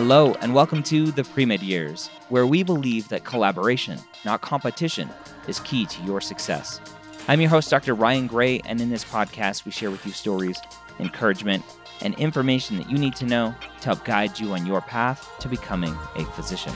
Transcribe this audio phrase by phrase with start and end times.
[0.00, 5.10] Hello, and welcome to the Premed Years, where we believe that collaboration, not competition,
[5.48, 6.80] is key to your success.
[7.26, 7.94] I'm your host, Dr.
[7.96, 10.60] Ryan Gray, and in this podcast, we share with you stories,
[11.00, 11.64] encouragement,
[12.00, 15.48] and information that you need to know to help guide you on your path to
[15.48, 16.72] becoming a physician.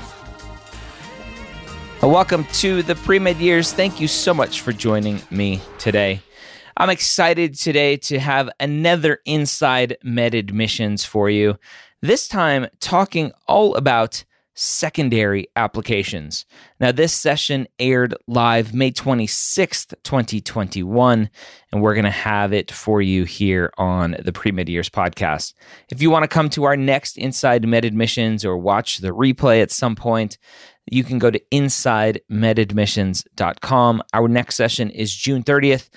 [2.02, 3.72] Welcome to the Premed Years.
[3.72, 6.20] Thank you so much for joining me today.
[6.76, 11.56] I'm excited today to have another Inside Med Admissions for you
[12.02, 16.44] this time talking all about secondary applications.
[16.78, 21.30] Now, this session aired live May 26th, 2021,
[21.72, 25.54] and we're going to have it for you here on the Premed Years podcast.
[25.88, 29.62] If you want to come to our next Inside Med Admissions or watch the replay
[29.62, 30.36] at some point,
[30.90, 34.02] you can go to insidemedadmissions.com.
[34.12, 35.88] Our next session is June 30th.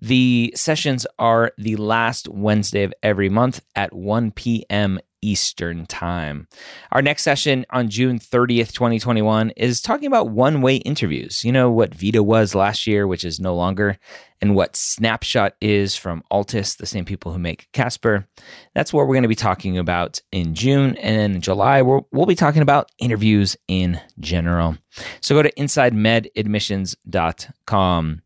[0.00, 4.98] The sessions are the last Wednesday of every month at 1 p.m.
[5.22, 6.48] Eastern Time.
[6.92, 11.44] Our next session on June 30th, 2021 is talking about one way interviews.
[11.44, 13.98] You know what Vita was last year, which is no longer,
[14.40, 18.26] and what Snapshot is from Altus, the same people who make Casper.
[18.74, 20.96] That's what we're going to be talking about in June.
[20.96, 24.76] And in July, we will be talking about interviews in general.
[25.20, 28.22] So go to InsideMedAdmissions.com.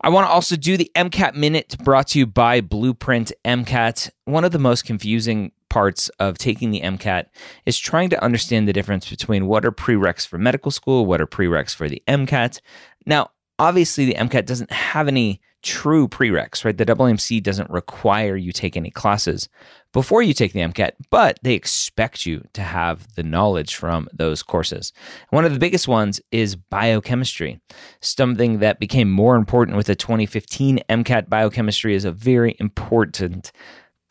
[0.00, 4.10] I want to also do the MCAT Minute brought to you by Blueprint MCAT.
[4.26, 7.26] One of the most confusing parts of taking the MCAT
[7.66, 11.26] is trying to understand the difference between what are prereqs for medical school, what are
[11.26, 12.60] prereqs for the MCAT.
[13.06, 16.76] Now, obviously, the MCAT doesn't have any true prereqs, right?
[16.76, 19.48] The AAMC doesn't require you take any classes
[19.92, 24.42] before you take the MCAT, but they expect you to have the knowledge from those
[24.42, 24.92] courses.
[25.30, 27.60] One of the biggest ones is biochemistry,
[28.00, 31.28] something that became more important with the 2015 MCAT.
[31.28, 33.50] Biochemistry is a very important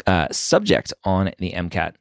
[0.05, 1.93] uh, subject on the MCAT.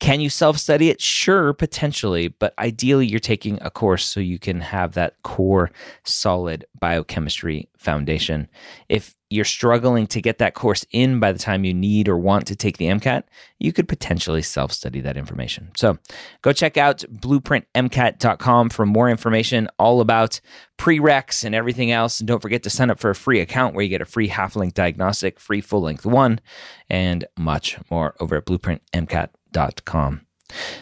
[0.00, 1.00] Can you self study it?
[1.00, 5.70] Sure, potentially, but ideally you're taking a course so you can have that core
[6.04, 8.48] solid biochemistry foundation.
[8.88, 12.46] If you're struggling to get that course in by the time you need or want
[12.48, 13.22] to take the MCAT,
[13.58, 15.70] you could potentially self study that information.
[15.76, 15.98] So
[16.42, 20.40] go check out blueprintmcat.com for more information all about
[20.78, 22.20] prereqs and everything else.
[22.20, 24.28] And don't forget to sign up for a free account where you get a free
[24.28, 26.40] half length diagnostic, free full length one,
[26.88, 30.26] and much more over at blueprintmcat.com.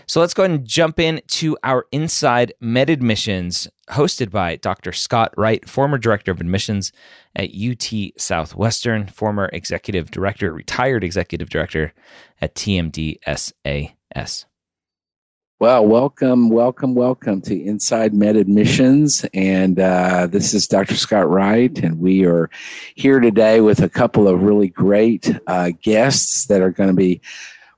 [0.06, 4.92] So let's go ahead and jump in to our Inside Med Admissions, hosted by Dr.
[4.92, 6.92] Scott Wright, former director of admissions
[7.36, 11.92] at UT Southwestern, former executive director, retired executive director
[12.40, 14.46] at TMD SAS.
[15.60, 19.26] Well, welcome, welcome, welcome to Inside Med Admissions.
[19.34, 20.94] And uh, this is Dr.
[20.94, 22.48] Scott Wright, and we are
[22.94, 27.20] here today with a couple of really great uh, guests that are going to be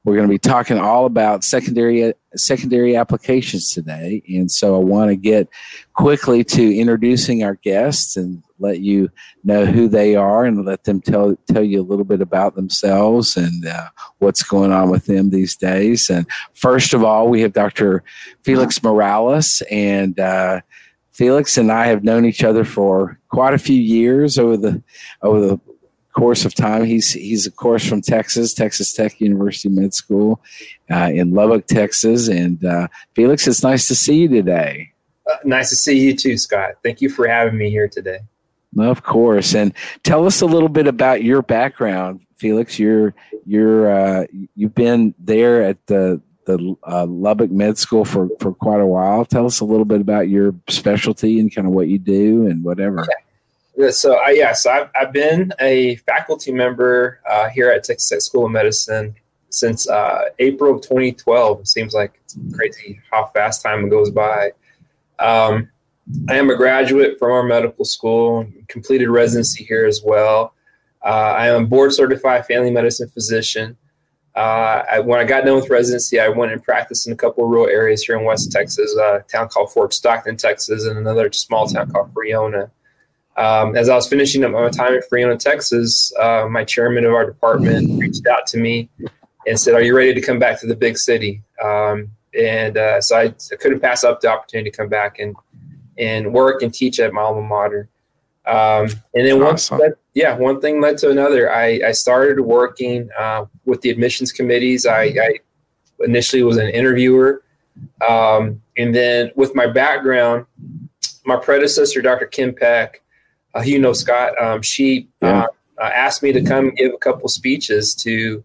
[0.04, 5.10] we're going to be talking all about secondary secondary applications today, and so I want
[5.10, 5.48] to get
[5.94, 9.10] quickly to introducing our guests and let you
[9.44, 13.36] know who they are and let them tell tell you a little bit about themselves
[13.36, 13.88] and uh,
[14.18, 16.08] what's going on with them these days.
[16.08, 18.02] And first of all, we have Dr.
[18.42, 20.60] Felix Morales, and uh,
[21.12, 24.82] Felix and I have known each other for quite a few years over the
[25.22, 25.60] over the
[26.12, 26.84] course of time.
[26.84, 30.40] He's he's of course from Texas, Texas Tech University Med School
[30.90, 32.28] uh, in Lubbock, Texas.
[32.28, 34.92] And uh, Felix, it's nice to see you today.
[35.30, 36.72] Uh, nice to see you too, Scott.
[36.82, 38.20] Thank you for having me here today.
[38.78, 39.72] Of course, and
[40.04, 42.78] tell us a little bit about your background, Felix.
[42.78, 43.14] You're
[43.44, 48.80] you're uh, you've been there at the the uh, Lubbock Med School for for quite
[48.80, 49.24] a while.
[49.24, 52.62] Tell us a little bit about your specialty and kind of what you do and
[52.62, 53.04] whatever.
[53.76, 53.90] Yeah.
[53.90, 58.46] So I yes, I've I've been a faculty member uh, here at Texas Tech School
[58.46, 59.14] of Medicine
[59.50, 61.60] since uh, April of 2012.
[61.60, 64.52] It seems like it's crazy how fast time goes by.
[65.18, 65.68] Um,
[66.28, 70.54] I am a graduate from our medical school, completed residency here as well.
[71.04, 73.76] Uh, I am a board certified family medicine physician.
[74.34, 77.44] Uh, I, when I got done with residency, I went and practiced in a couple
[77.44, 81.30] of rural areas here in West Texas, a town called Fort Stockton, Texas, and another
[81.32, 82.70] small town called Friona.
[83.36, 87.12] Um, as I was finishing up my time in Friona, Texas, uh, my chairman of
[87.12, 88.88] our department reached out to me
[89.46, 93.00] and said, "Are you ready to come back to the big city?" Um, and uh,
[93.00, 95.34] so I, I, couldn't pass up the opportunity to come back and
[95.98, 97.88] and work and teach at my alma mater.
[98.46, 99.78] Um, and then awesome.
[99.78, 101.52] one, yeah, one thing led to another.
[101.52, 104.86] I, I started working uh, with the admissions committees.
[104.86, 105.38] I, I,
[106.00, 107.42] initially was an interviewer,
[108.08, 110.46] um, and then with my background,
[111.26, 112.26] my predecessor, Dr.
[112.26, 113.02] Kim Peck,
[113.54, 115.46] uh, you know Scott, um, she yeah.
[115.78, 118.42] uh, asked me to come give a couple speeches to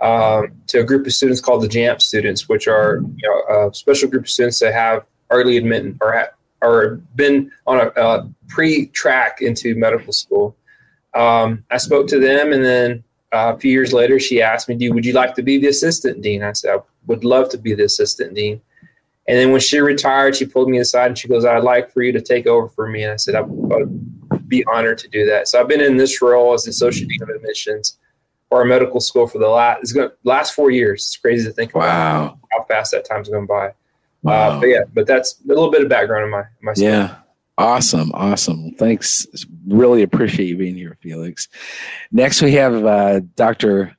[0.00, 3.74] um, to a group of students called the JAMP students, which are you know, a
[3.74, 8.28] special group of students that have early admittance or have or been on a, a
[8.48, 10.56] pre-track into medical school.
[11.14, 14.74] Um, I spoke to them, and then uh, a few years later, she asked me,
[14.74, 17.58] "Do would you like to be the assistant dean?" I said, "I would love to
[17.58, 18.60] be the assistant dean."
[19.28, 22.02] And then when she retired, she pulled me aside and she goes, "I'd like for
[22.02, 24.21] you to take over for me." And I said, "I would
[24.52, 27.22] be honored to do that." So I've been in this role as the associate dean
[27.22, 27.98] of admissions
[28.48, 31.06] for our medical school for the last going last four years.
[31.06, 31.82] It's crazy to think wow.
[31.82, 33.72] about how fast that time's going by.
[34.22, 34.50] Wow.
[34.50, 36.92] Uh, but yeah, but that's a little bit of background in my my story.
[36.92, 37.16] Yeah.
[37.58, 38.72] Awesome, awesome.
[38.72, 39.26] Thanks.
[39.68, 41.48] Really appreciate you being here, Felix.
[42.10, 43.94] Next, we have uh, Dr.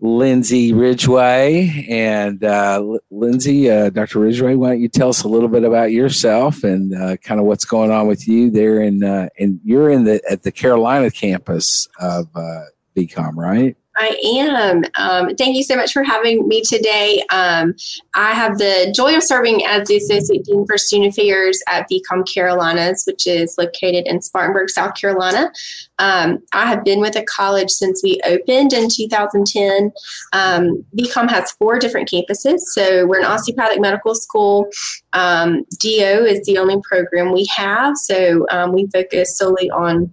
[0.00, 1.86] Lindsay Ridgway.
[1.88, 4.20] And uh, Lindsay, uh, Dr.
[4.20, 7.46] Ridgway, why don't you tell us a little bit about yourself and uh, kind of
[7.46, 8.80] what's going on with you there?
[8.80, 9.28] And uh,
[9.64, 12.64] you're in the at the Carolina campus of uh,
[12.96, 13.76] VCOM, right?
[13.96, 14.84] I am.
[14.98, 17.22] Um, thank you so much for having me today.
[17.30, 17.74] Um,
[18.14, 22.30] I have the joy of serving as the Associate Dean for Student Affairs at VCOM
[22.32, 25.50] Carolinas, which is located in Spartanburg, South Carolina.
[25.98, 29.92] Um, I have been with the college since we opened in 2010.
[30.32, 32.58] Um, VCOM has four different campuses.
[32.60, 34.68] So we're an osteopathic medical school.
[35.14, 37.96] Um, DO is the only program we have.
[37.96, 40.12] So um, we focus solely on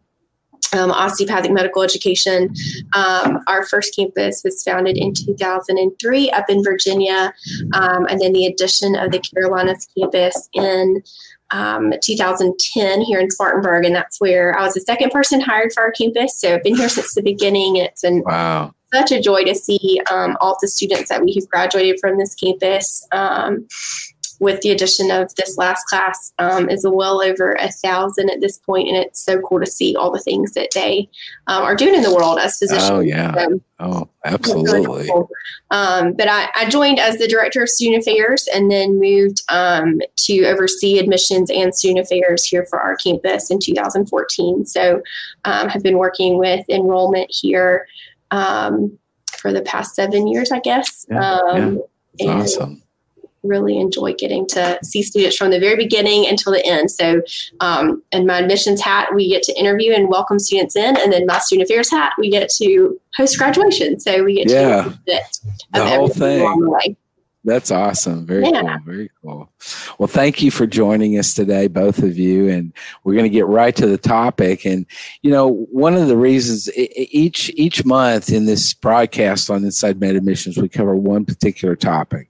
[0.73, 2.53] um, osteopathic medical education.
[2.93, 7.33] Um, our first campus was founded in 2003 up in Virginia,
[7.73, 11.01] um, and then the addition of the Carolinas campus in
[11.51, 15.83] um, 2010 here in Spartanburg, and that's where I was the second person hired for
[15.83, 16.39] our campus.
[16.39, 18.73] So I've been here since the beginning, and it's been wow.
[18.93, 22.33] such a joy to see um, all the students that we have graduated from this
[22.33, 23.07] campus.
[24.33, 28.41] Um, with the addition of this last class um, is well over a thousand at
[28.41, 31.09] this point, and it's so cool to see all the things that they
[31.47, 32.89] um, are doing in the world as physicians.
[32.89, 35.09] Oh yeah, um, oh absolutely.
[35.71, 40.01] Um, but I, I, joined as the director of student affairs, and then moved um,
[40.17, 44.65] to oversee admissions and student affairs here for our campus in 2014.
[44.65, 45.01] So,
[45.45, 47.87] um, have been working with enrollment here
[48.31, 51.05] for the past seven years, I guess.
[51.09, 51.75] Yeah,
[52.19, 52.33] yeah.
[52.33, 52.83] awesome
[53.43, 56.89] really enjoy getting to see students from the very beginning until the end.
[56.89, 57.21] So,
[57.59, 61.25] um, in my admissions hat, we get to interview and welcome students in, and then
[61.25, 63.99] my student affairs hat, we get to post graduation.
[63.99, 65.21] So we get yeah, to
[65.73, 66.95] the whole thing.
[67.45, 68.25] That's awesome.
[68.25, 68.61] Very yeah.
[68.61, 68.77] cool.
[68.85, 69.49] Very cool.
[69.99, 72.47] Well, thank you for joining us today, both of you.
[72.47, 72.71] And
[73.03, 74.65] we're going to get right to the topic.
[74.65, 74.85] And,
[75.23, 80.15] you know, one of the reasons each, each month in this broadcast on Inside Med
[80.15, 82.29] Admissions, we cover one particular topic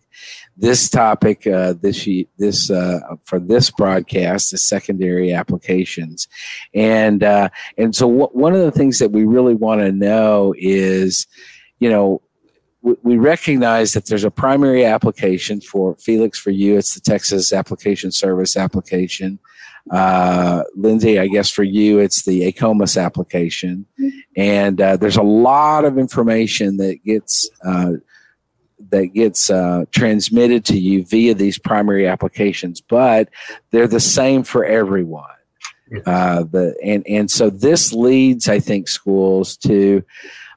[0.57, 2.07] this topic uh, this
[2.37, 6.27] this uh, for this broadcast is secondary applications,
[6.73, 10.53] and uh, and so w- one of the things that we really want to know
[10.57, 11.25] is,
[11.79, 12.21] you know,
[12.83, 16.77] w- we recognize that there's a primary application for Felix for you.
[16.77, 19.39] It's the Texas Application Service application.
[19.91, 23.85] Uh, Lindsay, I guess for you, it's the AACOMAS application.
[23.99, 24.17] Mm-hmm.
[24.37, 27.93] And uh, there's a lot of information that gets uh,
[28.93, 33.27] that gets uh, transmitted to you via these primary applications, but
[33.71, 35.25] they're the same for everyone.
[36.05, 40.03] Uh, the and and so this leads, I think, schools to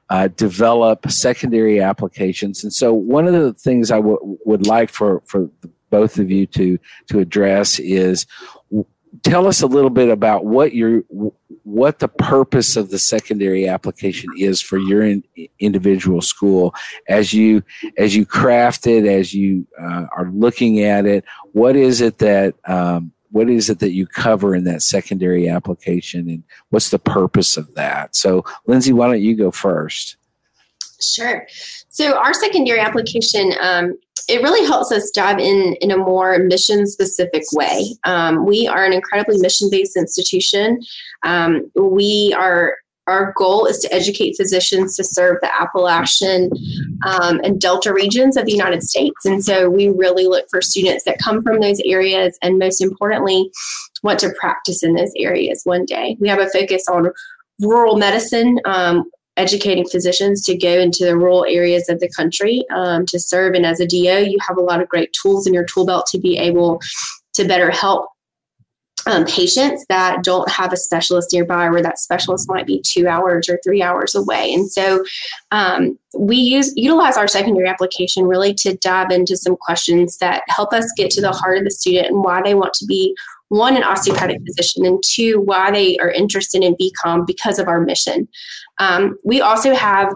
[0.09, 2.63] uh, develop secondary applications.
[2.63, 5.49] And so, one of the things I w- would like for for
[5.89, 6.79] both of you to
[7.09, 8.25] to address is
[9.23, 11.03] tell us a little bit about what your
[11.63, 15.23] what the purpose of the secondary application is for your in,
[15.59, 16.73] individual school.
[17.07, 17.63] As you
[17.97, 22.55] as you craft it as you uh, are looking at it what is it that
[22.65, 27.57] um, what is it that you cover in that secondary application and what's the purpose
[27.57, 28.15] of that?
[28.15, 30.16] So lindsay why don't you go first
[30.99, 31.45] Sure.
[31.89, 36.85] So our secondary application, um, it really helps us dive in in a more mission
[36.87, 37.95] specific way.
[38.03, 40.81] Um, we are an incredibly mission based institution.
[41.23, 42.77] Um, we are
[43.07, 46.49] our goal is to educate physicians to serve the Appalachian
[47.05, 49.25] um, and Delta regions of the United States.
[49.25, 53.49] And so we really look for students that come from those areas and, most importantly,
[54.03, 56.17] want to practice in those areas one day.
[56.19, 57.11] We have a focus on
[57.61, 58.59] rural medicine.
[58.65, 63.53] Um, educating physicians to go into the rural areas of the country um, to serve.
[63.53, 66.07] And as a DO, you have a lot of great tools in your tool belt
[66.07, 66.81] to be able
[67.33, 68.09] to better help
[69.07, 73.47] um, patients that don't have a specialist nearby where that specialist might be two hours
[73.47, 75.03] or three hours away and so
[75.51, 80.73] um, we use utilize our secondary application really to dive into some questions that help
[80.73, 83.15] us get to the heart of the student and why they want to be
[83.49, 87.81] one an osteopathic physician and two why they are interested in VCOM because of our
[87.81, 88.27] mission
[88.79, 90.13] um, we also have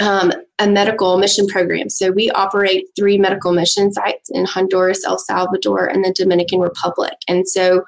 [0.00, 1.88] um, a medical mission program.
[1.88, 7.14] So we operate three medical mission sites in Honduras, El Salvador, and the Dominican Republic.
[7.28, 7.82] And so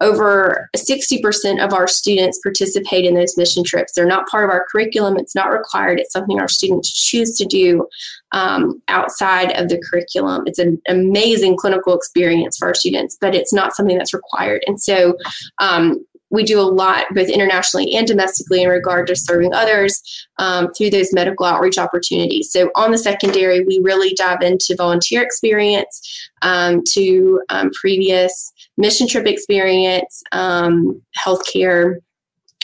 [0.00, 3.92] over 60% of our students participate in those mission trips.
[3.92, 7.44] They're not part of our curriculum, it's not required, it's something our students choose to
[7.44, 7.86] do
[8.32, 10.44] um, outside of the curriculum.
[10.46, 14.62] It's an amazing clinical experience for our students, but it's not something that's required.
[14.66, 15.16] And so
[15.58, 20.00] um, we do a lot both internationally and domestically in regard to serving others
[20.38, 22.50] um, through those medical outreach opportunities.
[22.52, 29.06] So on the secondary, we really dive into volunteer experience, um, to um, previous mission
[29.06, 31.96] trip experience, um, healthcare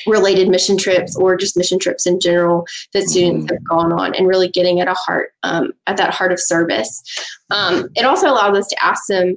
[0.07, 4.29] related mission trips or just mission trips in general that students have gone on and
[4.29, 7.03] really getting at a heart um, at that heart of service.
[7.51, 9.37] Um, it also allows us to ask them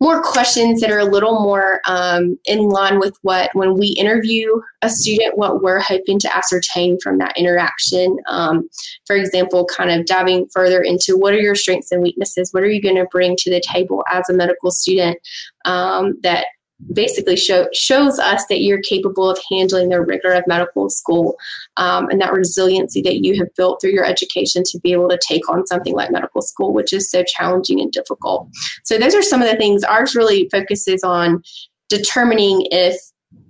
[0.00, 4.48] more questions that are a little more um, in line with what when we interview
[4.82, 8.16] a student what we're hoping to ascertain from that interaction.
[8.28, 8.68] Um,
[9.06, 12.52] for example kind of diving further into what are your strengths and weaknesses?
[12.52, 15.18] What are you going to bring to the table as a medical student
[15.64, 16.46] um, that
[16.92, 21.36] basically show, shows us that you're capable of handling the rigor of medical school
[21.76, 25.18] um, and that resiliency that you have built through your education to be able to
[25.20, 28.48] take on something like medical school, which is so challenging and difficult.
[28.84, 29.82] So those are some of the things.
[29.84, 31.42] Ours really focuses on
[31.88, 32.96] determining if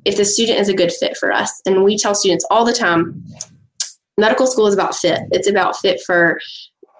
[0.04, 1.61] if the student is a good fit for us.
[1.66, 3.23] And we tell students all the time,
[4.16, 5.20] medical school is about fit.
[5.30, 6.40] It's about fit for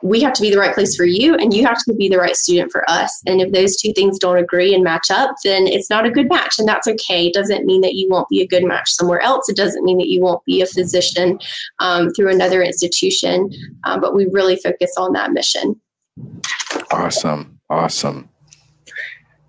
[0.02, 2.19] we have to be the right place for you and you have to be the
[2.19, 3.21] right student for us.
[3.26, 6.28] And if those two things don't agree and match up then it's not a good
[6.28, 7.26] match and that's okay.
[7.26, 9.49] It doesn't mean that you won't be a good match somewhere else.
[9.49, 11.38] It doesn't mean that you won't be a physician
[11.81, 13.50] um, through another institution
[13.85, 15.81] um, but we really focus on that mission.
[16.90, 17.59] Awesome.
[17.71, 18.28] Awesome.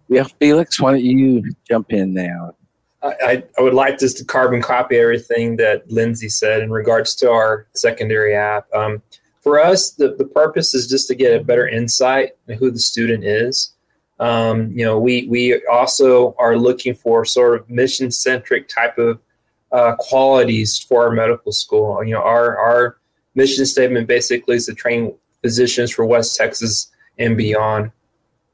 [0.07, 2.55] Yeah felix why don't you jump in now?
[3.01, 7.31] I, I would like just to carbon copy everything that Lindsay said in regards to
[7.31, 8.67] our secondary app.
[8.73, 9.01] Um,
[9.41, 12.79] for us, the, the purpose is just to get a better insight in who the
[12.79, 13.73] student is.
[14.19, 19.19] Um, you know, we we also are looking for sort of mission centric type of
[19.71, 22.03] uh, qualities for our medical school.
[22.03, 22.97] You know, our our
[23.35, 27.91] mission statement basically is to train physicians for West Texas and beyond.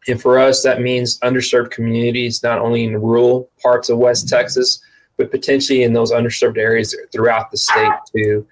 [0.08, 4.80] And for us, that means underserved communities, not only in rural parts of West Texas,
[5.18, 8.46] but potentially in those underserved areas throughout the state too.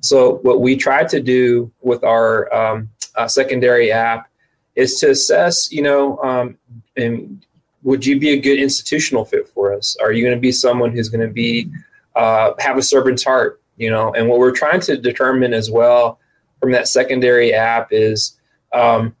[0.00, 4.28] So what we try to do with our um, uh, secondary app
[4.76, 6.56] is to assess, you know, um,
[6.96, 7.44] and
[7.82, 9.96] would you be a good institutional fit for us?
[10.00, 11.70] Are you going to be someone who's going to be
[12.14, 13.60] uh, have a servant's heart?
[13.76, 16.18] You know, and what we're trying to determine as well
[16.60, 18.36] from that secondary app is,
[18.72, 19.14] um,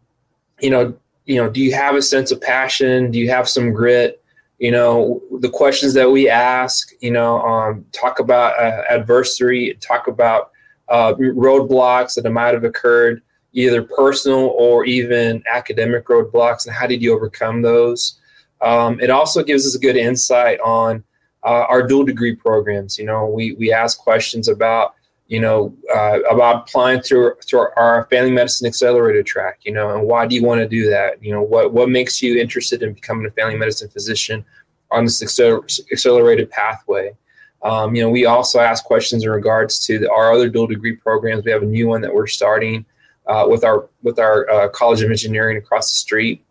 [0.60, 3.10] you know, you know, do you have a sense of passion?
[3.10, 4.22] Do you have some grit?
[4.58, 10.08] You know, the questions that we ask, you know, um, talk about uh, adversity, talk
[10.08, 10.50] about
[10.90, 17.02] uh, roadblocks that might have occurred, either personal or even academic roadblocks, and how did
[17.02, 18.20] you overcome those?
[18.60, 21.04] Um, it also gives us a good insight on
[21.44, 22.98] uh, our dual degree programs.
[22.98, 24.94] You know, we we ask questions about
[25.28, 29.60] you know uh, about applying to to our family medicine accelerator track.
[29.62, 31.22] You know, and why do you want to do that?
[31.22, 34.44] You know, what what makes you interested in becoming a family medicine physician?
[34.90, 37.14] on this accelerated pathway.
[37.62, 40.94] Um, you know, we also ask questions in regards to the, our other dual degree
[40.94, 41.44] programs.
[41.44, 42.84] We have a new one that we're starting
[43.26, 46.44] uh, with our with our uh, College of Engineering across the street,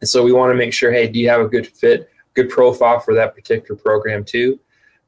[0.00, 2.48] and so we want to make sure, hey, do you have a good fit, good
[2.48, 4.58] profile for that particular program too?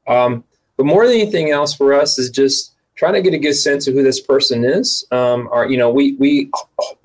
[0.07, 0.43] Um,
[0.77, 3.87] but more than anything else, for us is just trying to get a good sense
[3.87, 5.05] of who this person is.
[5.11, 6.51] Um, or you know, we we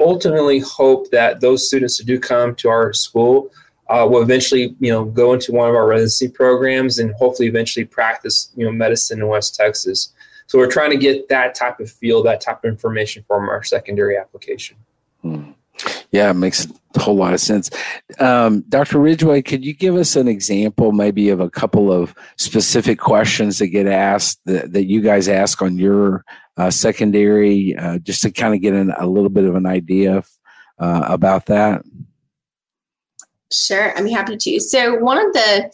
[0.00, 3.50] ultimately hope that those students who do come to our school
[3.88, 7.84] uh, will eventually, you know, go into one of our residency programs and hopefully eventually
[7.84, 10.12] practice, you know, medicine in West Texas.
[10.46, 13.62] So we're trying to get that type of feel, that type of information from our
[13.62, 14.76] secondary application.
[15.22, 15.52] Hmm.
[16.10, 17.70] Yeah, it makes a whole lot of sense.
[18.20, 19.00] Um, Dr.
[19.00, 23.68] Ridgway, could you give us an example, maybe, of a couple of specific questions that
[23.68, 26.24] get asked that, that you guys ask on your
[26.56, 30.22] uh, secondary, uh, just to kind of get an, a little bit of an idea
[30.78, 31.82] uh, about that?
[33.54, 34.60] Sure, I'm happy to.
[34.60, 35.70] So, one of the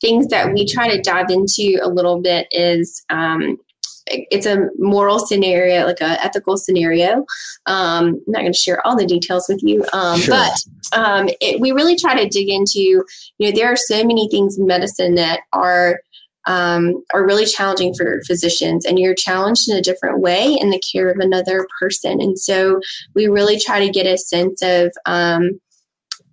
[0.00, 3.58] things that we try to dive into a little bit is um,
[4.06, 7.24] it's a moral scenario, like a ethical scenario.
[7.66, 10.34] Um, I'm not going to share all the details with you, um, sure.
[10.34, 12.80] but um, it, we really try to dig into.
[12.80, 13.04] You
[13.38, 16.00] know, there are so many things in medicine that are
[16.46, 20.82] um, are really challenging for physicians, and you're challenged in a different way in the
[20.92, 22.20] care of another person.
[22.20, 22.80] And so,
[23.14, 25.60] we really try to get a sense of um,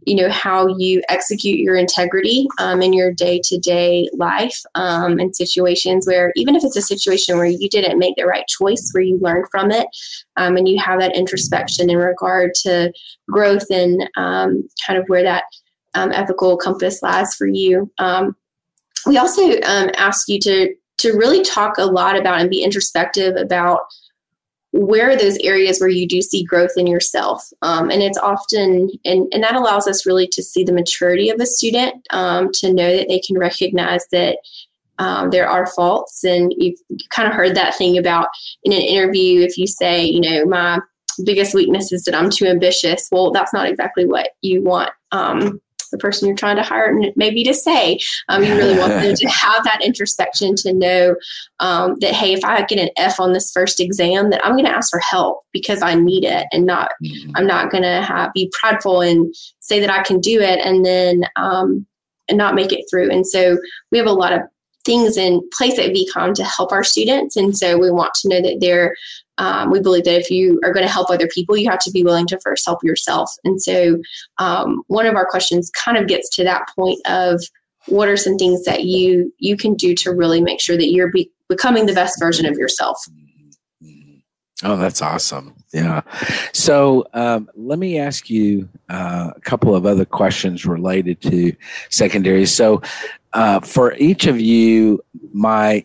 [0.08, 6.08] you know how you execute your integrity um, in your day-to-day life um, and situations
[6.08, 9.20] where even if it's a situation where you didn't make the right choice where you
[9.22, 9.86] learn from it
[10.38, 12.92] um, and you have that introspection in regard to
[13.30, 15.44] growth and um, kind of where that
[15.94, 18.34] um, ethical compass lies for you um,
[19.06, 19.60] we also
[19.98, 23.82] ask you to to really talk a lot about and be introspective about
[24.77, 27.43] where are those areas where you do see growth in yourself?
[27.62, 31.39] Um, and it's often and, and that allows us really to see the maturity of
[31.39, 34.38] a student um, to know that they can recognize that
[35.00, 36.24] um, there are faults.
[36.24, 36.79] And you've
[37.10, 38.27] kind of heard that thing about
[38.63, 40.79] in an interview if you say you know my
[41.25, 43.07] biggest weakness is that i'm too ambitious.
[43.12, 47.12] Well that's not exactly what you want um, the person you're trying to hire and
[47.15, 48.00] maybe to say.
[48.30, 51.15] Um, you really want them to have that introspection to know
[51.60, 54.65] um, that, hey, if I get an F on this first exam, that I'm going
[54.65, 57.32] to ask for help because I need it and not, mm-hmm.
[57.36, 61.26] I'm not going to be prideful and say that I can do it and then,
[61.36, 61.86] um,
[62.30, 63.10] and not make it through.
[63.10, 63.58] And so
[63.91, 64.41] we have a lot of
[64.88, 67.36] things in place at VCOM to help our students.
[67.36, 68.95] And so we want to know that they're
[69.39, 71.91] um, we believe that if you are going to help other people, you have to
[71.91, 73.32] be willing to first help yourself.
[73.43, 74.02] And so,
[74.39, 77.39] um, one of our questions kind of gets to that point of
[77.86, 81.12] what are some things that you you can do to really make sure that you're
[81.12, 82.97] be- becoming the best version of yourself.
[84.63, 85.54] Oh, that's awesome.
[85.72, 86.02] Yeah.
[86.52, 91.56] So um, let me ask you uh, a couple of other questions related to
[91.89, 92.48] secondary.
[92.48, 92.82] So
[93.34, 95.84] uh, for each of you, my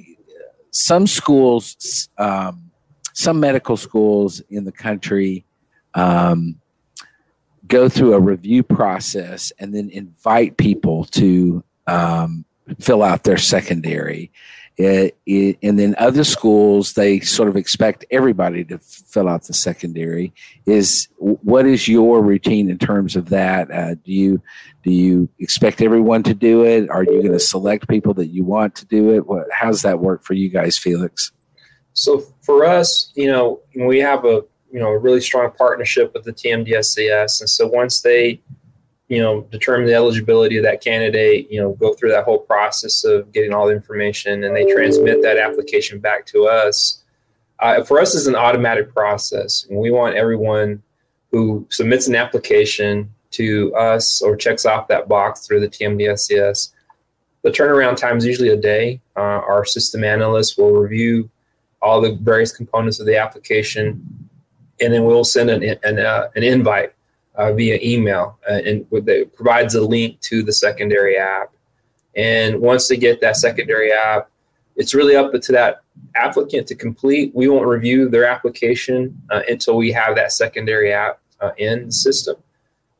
[0.70, 2.70] some schools um,
[3.12, 5.44] some medical schools in the country
[5.94, 6.58] um,
[7.66, 12.44] go through a review process and then invite people to um,
[12.80, 14.32] fill out their secondary.
[14.78, 20.32] And then other schools they sort of expect everybody to fill out the secondary.
[20.66, 23.70] Is what is your routine in terms of that?
[23.70, 24.42] Uh, do you
[24.82, 26.88] do you expect everyone to do it?
[26.90, 29.26] Are you going to select people that you want to do it?
[29.26, 31.32] What, how's that work for you guys felix?
[31.92, 36.24] So for us, you know, we have a you know a really strong partnership with
[36.24, 38.40] the TMDSAS, and so once they
[39.12, 43.04] you know determine the eligibility of that candidate, you know, go through that whole process
[43.04, 47.02] of getting all the information, and they transmit that application back to us.
[47.58, 50.82] Uh, for us, it's an automatic process, we want everyone
[51.30, 56.72] who submits an application to us or checks off that box through the TMDSAS.
[57.42, 59.02] The turnaround time is usually a day.
[59.14, 61.28] Uh, our system analyst will review
[61.82, 64.30] all the various components of the application,
[64.80, 66.94] and then we'll send an an, uh, an invite
[67.34, 71.52] uh, via email, uh, and that provides a link to the secondary app.
[72.14, 74.28] And once they get that secondary app,
[74.76, 75.82] it's really up to that
[76.16, 77.34] applicant to complete.
[77.34, 81.92] We won't review their application uh, until we have that secondary app uh, in the
[81.92, 82.36] system.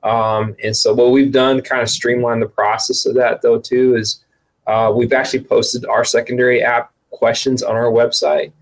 [0.03, 3.59] Um, and so, what we've done to kind of streamline the process of that, though,
[3.59, 4.25] too, is
[4.67, 8.53] uh, we've actually posted our secondary app questions on our website.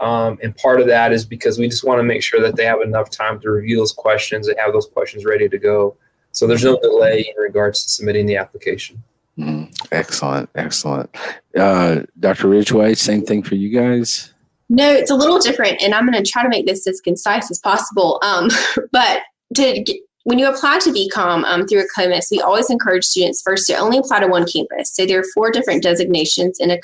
[0.00, 2.64] Um, and part of that is because we just want to make sure that they
[2.64, 5.96] have enough time to review those questions and have those questions ready to go.
[6.32, 9.02] So there's no delay in regards to submitting the application.
[9.38, 11.14] Mm, excellent, excellent.
[11.58, 12.48] Uh, Dr.
[12.48, 14.34] Ridgway, same thing for you guys?
[14.68, 17.50] No, it's a little different, and I'm going to try to make this as concise
[17.50, 18.18] as possible.
[18.22, 18.50] Um,
[18.92, 19.22] but
[19.54, 19.84] to
[20.26, 23.98] when you apply to VCOM um, through a we always encourage students first to only
[23.98, 24.92] apply to one campus.
[24.92, 26.80] So there are four different designations in a.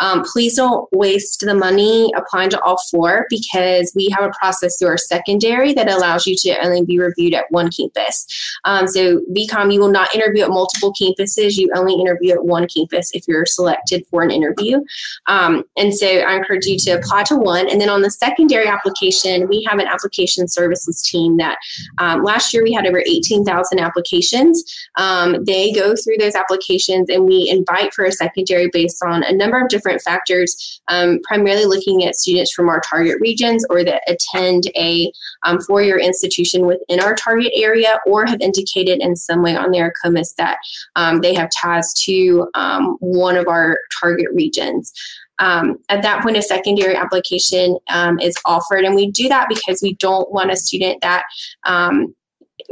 [0.00, 4.78] Um, please don't waste the money applying to all four because we have a process
[4.78, 8.26] through our secondary that allows you to only be reviewed at one campus.
[8.64, 11.56] Um, so VCOM, you will not interview at multiple campuses.
[11.58, 14.82] You only interview at one campus if you're selected for an interview.
[15.26, 17.68] Um, and so I encourage you to apply to one.
[17.68, 21.58] And then on the secondary application, we have an application services team that
[21.98, 24.62] um, last last year we had over 18,000 applications.
[24.96, 29.32] Um, they go through those applications and we invite for a secondary based on a
[29.32, 34.02] number of different factors, um, primarily looking at students from our target regions or that
[34.06, 35.10] attend a
[35.44, 39.72] um, four year institution within our target area or have indicated in some way on
[39.72, 40.58] their COMIS that
[40.94, 44.92] um, they have ties to um, one of our target regions.
[45.38, 48.84] Um, at that point, a secondary application um, is offered.
[48.84, 51.24] And we do that because we don't want a student that
[51.64, 52.14] um,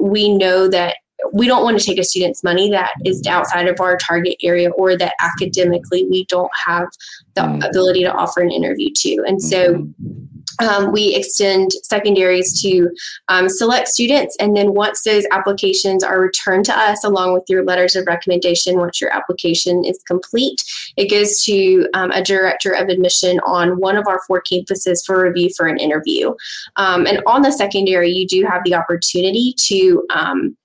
[0.01, 0.97] we know that
[1.33, 4.71] we don't want to take a student's money that is outside of our target area
[4.73, 6.89] or that academically we don't have
[7.35, 7.69] the mm.
[7.69, 9.25] ability to offer an interview to.
[9.27, 12.89] And so mm-hmm um, we extend secondaries to
[13.29, 17.65] um, select students and then once those applications are returned to us along with your
[17.65, 20.63] letters of recommendation once your application is complete
[20.97, 25.23] it goes to um, a director of admission on one of our four campuses for
[25.23, 26.33] review for an interview
[26.77, 30.57] um, and on the secondary you do have the opportunity to um,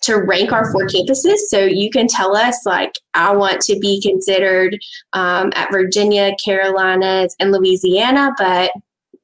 [0.00, 1.36] to rank our four campuses.
[1.48, 4.78] So you can tell us, like, I want to be considered
[5.12, 8.70] um, at Virginia, Carolinas, and Louisiana, but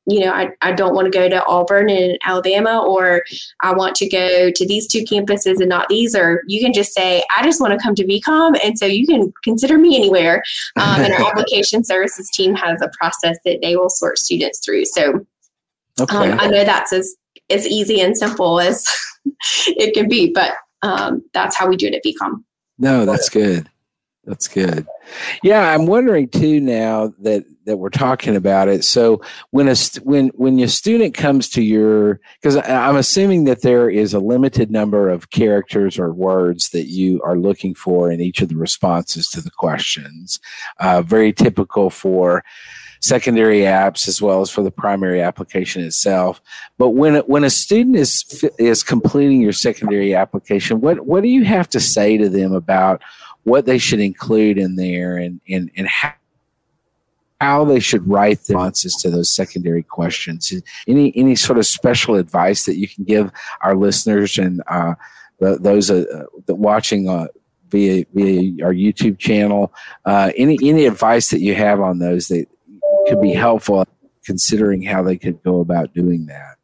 [0.07, 3.25] you know, I, I don't want to go to Auburn in Alabama, or
[3.61, 6.93] I want to go to these two campuses and not these, or you can just
[6.93, 8.59] say, I just want to come to VCOM.
[8.63, 10.43] And so you can consider me anywhere.
[10.77, 14.85] Um, and our application services team has a process that they will sort students through.
[14.87, 15.27] So
[16.01, 16.33] okay.
[16.33, 17.15] um, I know that's as,
[17.49, 18.87] as easy and simple as
[19.69, 22.45] it can be, but um, that's how we do it at VCOM.
[22.79, 23.71] No, that's good.
[24.25, 24.87] That's good.
[25.43, 28.85] Yeah, I'm wondering too now that that we're talking about it.
[28.85, 33.91] So when a when when your student comes to your because I'm assuming that there
[33.91, 38.43] is a limited number of characters or words that you are looking for in each
[38.43, 40.41] of the responses to the questions.
[40.79, 42.45] Uh, very typical for
[43.01, 46.41] secondary apps as well as for the primary application itself.
[46.79, 51.45] But when when a student is is completing your secondary application, what what do you
[51.45, 53.03] have to say to them about
[53.45, 56.15] what they should include in there and, and, and how,
[57.45, 60.53] how they should write the answers to those secondary questions.
[60.89, 63.31] Any any sort of special advice that you can give
[63.61, 64.95] our listeners and uh,
[65.41, 67.27] the, those uh, that watching uh,
[67.69, 69.73] via via our YouTube channel?
[70.07, 72.47] Uh, any any advice that you have on those that
[73.07, 73.85] could be helpful,
[74.25, 76.57] considering how they could go about doing that.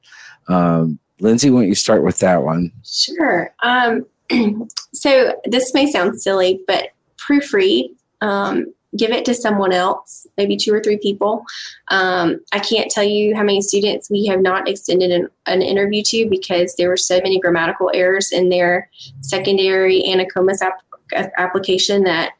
[0.49, 2.73] Um, Lindsay, why don't you start with that one?
[2.85, 3.53] Sure.
[3.63, 4.07] Um,
[4.95, 6.89] so this may sound silly, but
[7.19, 7.91] proofread.
[8.23, 11.45] Um, give it to someone else, maybe two or three people.
[11.89, 16.03] Um, I can't tell you how many students we have not extended an, an, interview
[16.07, 22.33] to because there were so many grammatical errors in their secondary anacomas ap- application that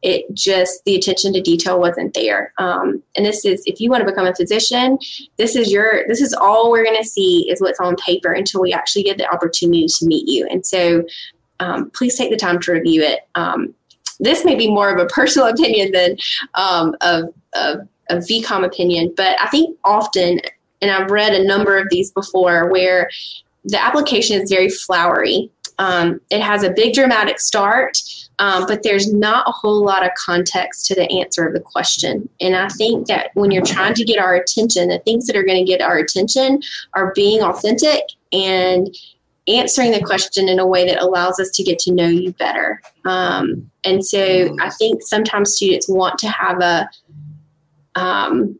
[0.00, 4.00] it just the attention to detail wasn't there um, and this is if you want
[4.00, 4.96] to become a physician
[5.38, 8.60] this is your this is all we're going to see is what's on paper until
[8.60, 11.04] we actually get the opportunity to meet you and so
[11.60, 13.28] um, please take the time to review it.
[13.34, 13.74] Um,
[14.20, 16.16] this may be more of a personal opinion than
[16.54, 17.76] um, a, a,
[18.10, 20.40] a VCOM opinion, but I think often,
[20.80, 23.10] and I've read a number of these before, where
[23.64, 25.50] the application is very flowery.
[25.78, 28.00] Um, it has a big dramatic start,
[28.40, 32.28] um, but there's not a whole lot of context to the answer of the question.
[32.40, 35.44] And I think that when you're trying to get our attention, the things that are
[35.44, 36.62] going to get our attention
[36.94, 38.02] are being authentic
[38.32, 38.94] and
[39.48, 42.80] answering the question in a way that allows us to get to know you better.
[43.04, 46.88] Um, and so I think sometimes students want to have a
[47.94, 48.58] um,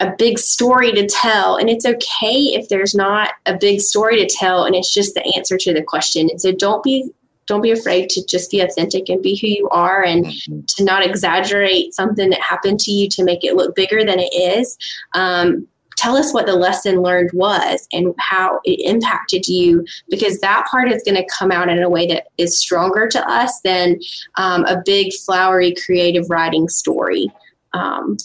[0.00, 4.26] a big story to tell, and it's okay if there's not a big story to
[4.32, 6.28] tell, and it's just the answer to the question.
[6.30, 7.10] And so don't be
[7.46, 10.60] don't be afraid to just be authentic and be who you are and mm-hmm.
[10.66, 14.32] to not exaggerate something that happened to you to make it look bigger than it
[14.34, 14.76] is
[15.14, 15.66] um,
[15.98, 20.90] tell us what the lesson learned was and how it impacted you because that part
[20.90, 23.98] is going to come out in a way that is stronger to us than
[24.36, 27.28] um, a big flowery creative writing story.
[27.74, 28.16] Um,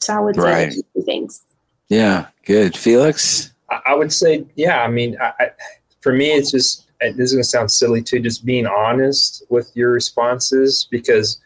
[0.00, 0.72] so i would right.
[0.72, 1.42] say things.
[1.88, 2.76] Yeah good.
[2.76, 3.52] Felix?
[3.86, 5.50] I would say yeah i mean I, I,
[6.00, 9.70] for me it's just this is going to sound silly too just being honest with
[9.74, 11.40] your responses because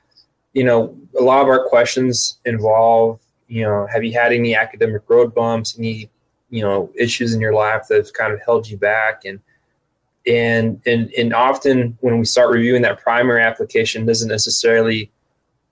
[0.54, 3.20] you know a lot of our questions involve
[3.54, 6.10] you know, have you had any academic road bumps, any,
[6.50, 9.24] you know, issues in your life that have kind of held you back?
[9.24, 9.40] And
[10.26, 15.10] and and and often when we start reviewing that primary application doesn't necessarily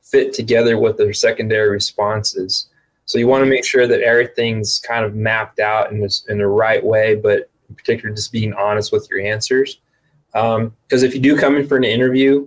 [0.02, 2.68] fit together with their secondary responses
[3.06, 6.38] so you want to make sure that everything's kind of mapped out in this in
[6.38, 9.80] the right way but in particular just being honest with your answers
[10.32, 12.46] because um, if you do come in for an interview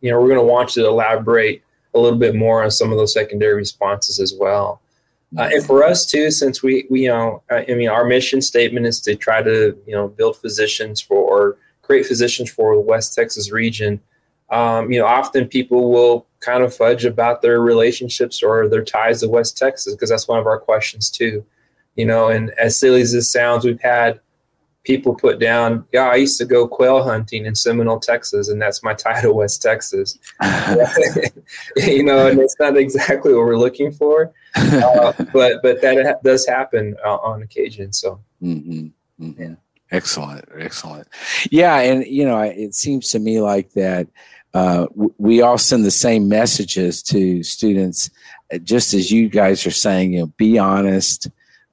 [0.00, 1.62] you know we're going to want you to elaborate
[1.94, 4.82] a little bit more on some of those secondary responses as well
[5.38, 8.86] uh, and for us too, since we, we, you know, I mean, our mission statement
[8.86, 13.14] is to try to, you know, build physicians for or create physicians for the West
[13.14, 14.00] Texas region.
[14.50, 19.20] Um, you know, often people will kind of fudge about their relationships or their ties
[19.20, 21.44] to West Texas because that's one of our questions too.
[21.96, 24.20] You know, and as silly as this sounds, we've had
[24.84, 28.82] people put down, yeah, I used to go quail hunting in Seminole, Texas, and that's
[28.82, 30.18] my title, West Texas.
[31.76, 36.20] you know, and it's not exactly what we're looking for, uh, but but that ha-
[36.24, 37.92] does happen uh, on occasion.
[37.92, 38.88] So, mm-hmm.
[39.24, 39.42] Mm-hmm.
[39.42, 39.54] yeah,
[39.90, 41.08] excellent, excellent.
[41.50, 44.08] Yeah, and you know, it seems to me like that.
[44.54, 48.10] Uh, we all send the same messages to students,
[48.52, 50.12] uh, just as you guys are saying.
[50.12, 51.30] You know, be honest,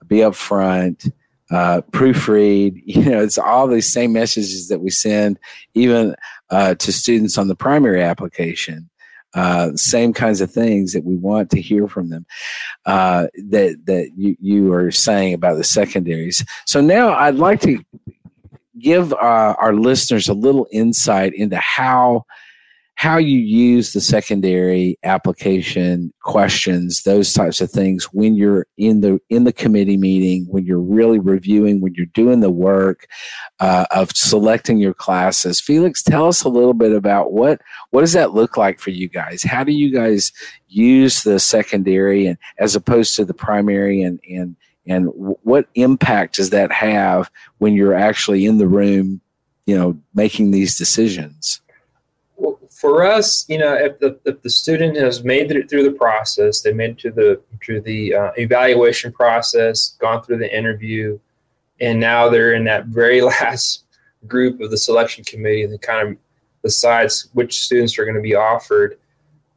[0.08, 1.12] be upfront
[1.52, 2.82] uh, proofread.
[2.86, 5.40] You know, it's all these same messages that we send
[5.74, 6.16] even
[6.50, 8.90] uh, to students on the primary application.
[9.36, 12.26] Uh, same kinds of things that we want to hear from them
[12.88, 16.44] uh, that that you, you are saying about the secondaries.
[16.66, 17.80] So now I'd like to
[18.80, 22.26] give uh, our listeners a little insight into how
[23.00, 29.18] how you use the secondary application questions those types of things when you're in the
[29.30, 33.08] in the committee meeting when you're really reviewing when you're doing the work
[33.62, 35.62] uh, of selecting your classes.
[35.62, 39.08] Felix tell us a little bit about what what does that look like for you
[39.08, 39.44] guys?
[39.44, 40.34] How do you guys
[40.68, 46.50] use the secondary and as opposed to the primary and and and what impact does
[46.50, 49.22] that have when you're actually in the room
[49.66, 51.62] you know making these decisions
[52.80, 56.62] for us, you know, if the, if the student has made it through the process,
[56.62, 61.20] they made it to the through the uh, evaluation process, gone through the interview,
[61.82, 63.84] and now they're in that very last
[64.28, 66.18] group of the selection committee that kind of
[66.64, 68.98] decides which students are going to be offered.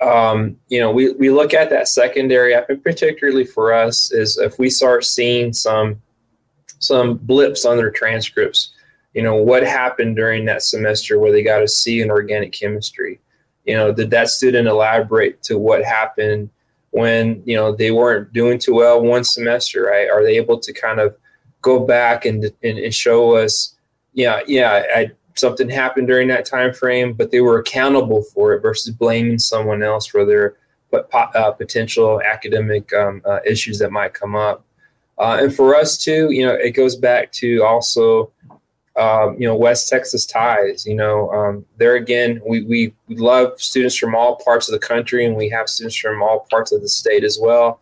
[0.01, 4.37] Um, you know, we, we look at that secondary app, and particularly for us, is
[4.37, 6.03] if we start seeing some
[6.81, 8.72] some blips on their transcripts
[9.15, 13.21] you know what happened during that semester where they got a c in organic chemistry?
[13.65, 16.51] You know did that student elaborate to what happened
[16.91, 20.11] when you know they weren't doing too well one semester right?
[20.11, 21.17] Are they able to kind of
[21.63, 23.77] go back and and, and show us
[24.13, 28.61] yeah yeah I, something happened during that time frame but they were accountable for it
[28.61, 30.57] versus blaming someone else for their
[30.93, 34.63] uh, potential academic um, uh, issues that might come up.
[35.17, 38.31] Uh, and for us too you know it goes back to also
[38.97, 40.87] um, you know, West Texas ties.
[40.87, 45.25] You know, um, there again, we, we, love students from all parts of the country,
[45.25, 47.81] and we have students from all parts of the state as well.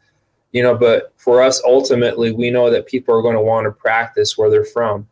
[0.53, 3.73] You know, but for us, ultimately, we know that people are going to want to
[3.73, 5.09] practice where they're from.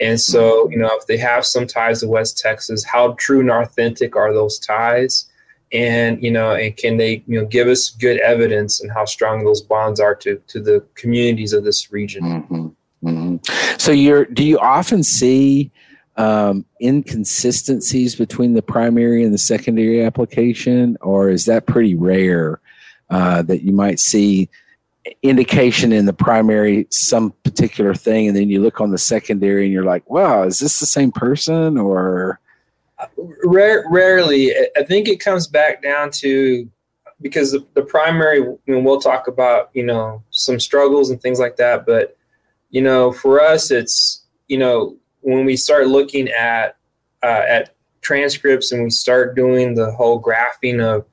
[0.00, 3.50] And so, you know, if they have some ties to West Texas, how true and
[3.50, 5.26] authentic are those ties?
[5.72, 9.44] And you know, and can they, you know, give us good evidence and how strong
[9.44, 12.24] those bonds are to to the communities of this region?
[12.24, 12.68] Mm-hmm.
[13.04, 13.36] Mm-hmm.
[13.78, 15.70] So you're do you often see
[16.16, 22.60] um, inconsistencies between the primary and the secondary application, or is that pretty rare
[23.08, 24.50] uh, that you might see
[25.22, 29.72] indication in the primary some particular thing, and then you look on the secondary and
[29.72, 32.38] you're like, "Wow, is this the same person?" Or
[33.44, 36.68] Rare, rarely, I think it comes back down to
[37.20, 38.42] because the, the primary.
[38.42, 42.16] I mean, we'll talk about you know some struggles and things like that, but
[42.70, 46.76] you know, for us, it's you know when we start looking at
[47.22, 51.04] uh, at transcripts and we start doing the whole graphing of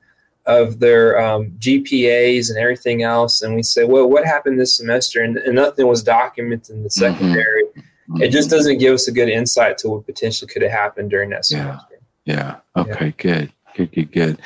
[0.46, 5.22] of their um, GPAs and everything else, and we say, well, what happened this semester?
[5.22, 7.00] And, and nothing was documented in the mm-hmm.
[7.00, 7.64] secondary.
[7.64, 8.22] Mm-hmm.
[8.22, 11.28] It just doesn't give us a good insight to what potentially could have happened during
[11.30, 12.00] that semester.
[12.24, 12.60] Yeah.
[12.74, 12.82] yeah.
[12.82, 13.06] Okay.
[13.06, 13.10] Yeah.
[13.18, 13.52] Good.
[13.76, 13.92] Good.
[13.92, 14.12] Good.
[14.12, 14.42] Good.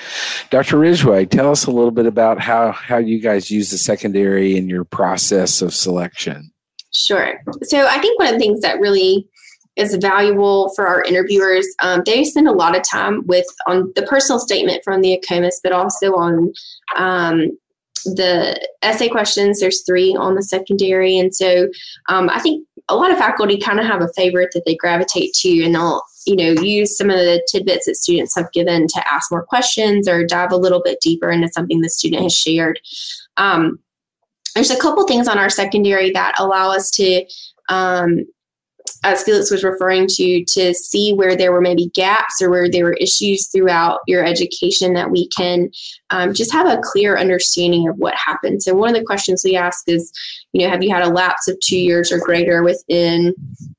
[0.51, 0.79] Dr.
[0.79, 4.69] Ridgway, tell us a little bit about how how you guys use the secondary in
[4.69, 6.52] your process of selection.
[6.95, 7.41] Sure.
[7.63, 9.29] So I think one of the things that really
[9.77, 11.67] is valuable for our interviewers.
[11.83, 15.57] Um, they spend a lot of time with on the personal statement from the AACOMAS,
[15.63, 16.53] but also on
[16.97, 17.59] um,
[18.05, 19.61] the essay questions.
[19.61, 21.69] There's three on the secondary, and so
[22.09, 25.33] um, I think a lot of faculty kind of have a favorite that they gravitate
[25.35, 29.13] to, and they'll you know use some of the tidbits that students have given to
[29.13, 32.79] ask more questions or dive a little bit deeper into something the student has shared.
[33.39, 33.79] Um,
[34.55, 37.25] there's a couple things on our secondary that allow us to
[37.69, 38.27] um,
[39.05, 42.85] as Felix was referring to, to see where there were maybe gaps or where there
[42.85, 45.71] were issues throughout your education that we can
[46.11, 48.63] um, just have a clear understanding of what happened.
[48.63, 50.13] So, one of the questions we ask is,
[50.53, 53.35] you know, have you had a lapse of two years or greater within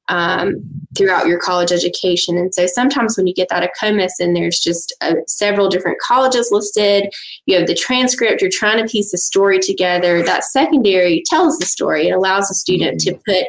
[0.09, 0.55] um,
[0.97, 2.37] throughout your college education?
[2.37, 6.49] And so, sometimes when you get that AACOMAS and there's just uh, several different colleges
[6.51, 7.13] listed,
[7.45, 10.23] you have the transcript, you're trying to piece the story together.
[10.23, 12.07] That secondary tells the story.
[12.07, 13.45] It allows the student to put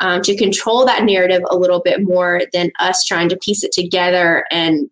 [0.00, 3.72] um, to control that narrative a little bit more than us trying to piece it
[3.72, 4.88] together and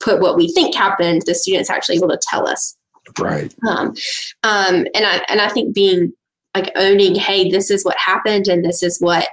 [0.00, 1.22] put what we think happened.
[1.26, 2.76] The students actually able to tell us.
[3.18, 3.54] Right.
[3.66, 3.94] Um,
[4.42, 6.12] um, and I and I think being
[6.54, 9.28] like owning, hey, this is what happened and this is what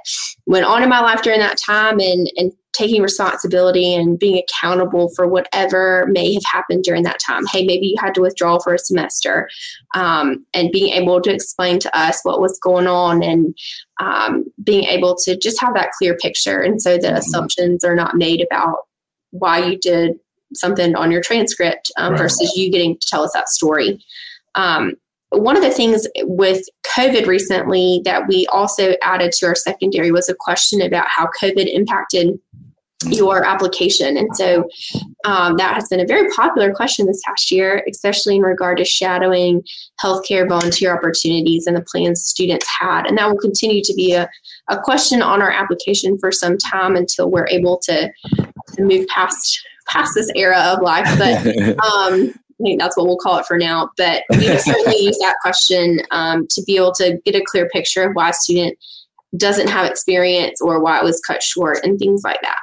[0.46, 5.10] went on in my life during that time, and and taking responsibility and being accountable
[5.16, 7.46] for whatever may have happened during that time.
[7.46, 9.50] Hey, maybe you had to withdraw for a semester,
[9.96, 13.54] um, and being able to explain to us what was going on and
[14.00, 16.62] um, being able to just have that clear picture.
[16.62, 17.18] And so the mm-hmm.
[17.18, 18.78] assumptions are not made about
[19.32, 20.14] why you did
[20.54, 22.20] something on your transcript um, right.
[22.20, 24.00] versus you getting to tell us that story.
[24.56, 24.94] Um,
[25.32, 26.64] one of the things with
[26.98, 31.68] COVID recently that we also added to our secondary was a question about how COVID
[31.72, 32.40] impacted
[33.06, 34.18] your application.
[34.18, 34.68] And so
[35.24, 38.86] um, that has been a very popular question this past year, especially in regard to
[38.86, 39.64] shadowing
[40.04, 43.06] healthcare volunteer opportunities and the plans students had.
[43.06, 44.30] And that will continue to be a,
[44.70, 48.12] a question on our application for some time until we're able to,
[48.74, 51.08] to move past past this era of life.
[51.18, 51.48] But
[51.86, 53.90] um, I think that's what we'll call it for now.
[53.98, 58.04] But we certainly use that question um, to be able to get a clear picture
[58.04, 58.78] of why a student
[59.38, 62.60] doesn't have experience or why it was cut short and things like that.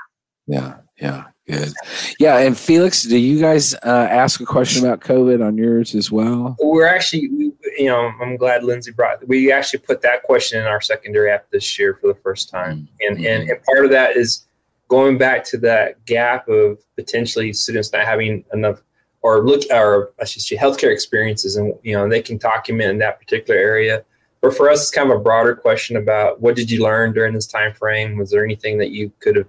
[0.47, 1.73] Yeah, yeah, good.
[2.19, 6.11] Yeah, and Felix, do you guys uh, ask a question about COVID on yours as
[6.11, 6.57] well?
[6.61, 9.27] We're actually, we, you know, I'm glad Lindsay brought.
[9.27, 12.89] We actually put that question in our secondary app this year for the first time,
[13.03, 13.17] mm-hmm.
[13.17, 14.47] and and, and part of that is
[14.89, 18.83] going back to that gap of potentially students not having enough
[19.23, 22.99] or look or I should say healthcare experiences, and you know they can document in
[22.99, 24.05] that particular area.
[24.41, 27.35] But for us, it's kind of a broader question about what did you learn during
[27.35, 28.17] this time frame?
[28.17, 29.49] Was there anything that you could have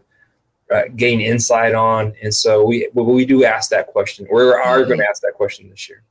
[0.74, 2.14] uh, gain insight on.
[2.22, 4.28] And so we we do ask that question.
[4.32, 6.04] We are going to ask that question this year.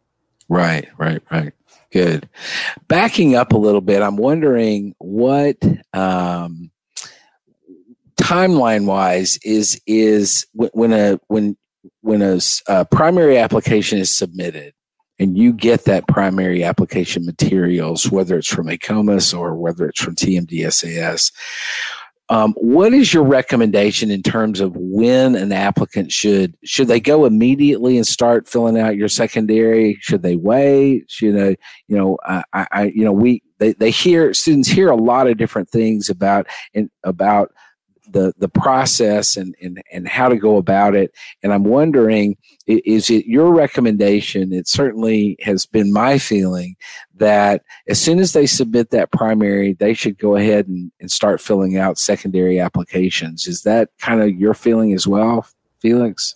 [0.48, 1.52] Right, right, right.
[1.92, 2.28] Good.
[2.88, 5.56] Backing up a little bit, I'm wondering what
[5.92, 6.70] um,
[8.16, 11.56] timeline wise is is when a when
[12.00, 12.38] when a,
[12.68, 14.74] a primary application is submitted
[15.18, 20.14] and you get that primary application materials, whether it's from AACOMAS or whether it's from
[20.14, 21.32] TMDSAS,
[22.28, 27.24] um, what is your recommendation in terms of when an applicant should should they go
[27.24, 29.96] immediately and start filling out your secondary?
[30.00, 31.04] Should they wait?
[31.08, 34.96] Should they, you know, I, I you know, we they, they hear students hear a
[34.96, 37.52] lot of different things about and about
[38.16, 41.12] the the process and, and and how to go about it.
[41.42, 46.76] And i'm wondering is it your recommendation it certainly has been my feeling
[47.14, 51.40] that as soon as they submit that primary they should go ahead and, and start
[51.40, 53.46] filling out secondary applications.
[53.46, 55.46] Is that kind of your feeling as well
[55.82, 56.34] felix?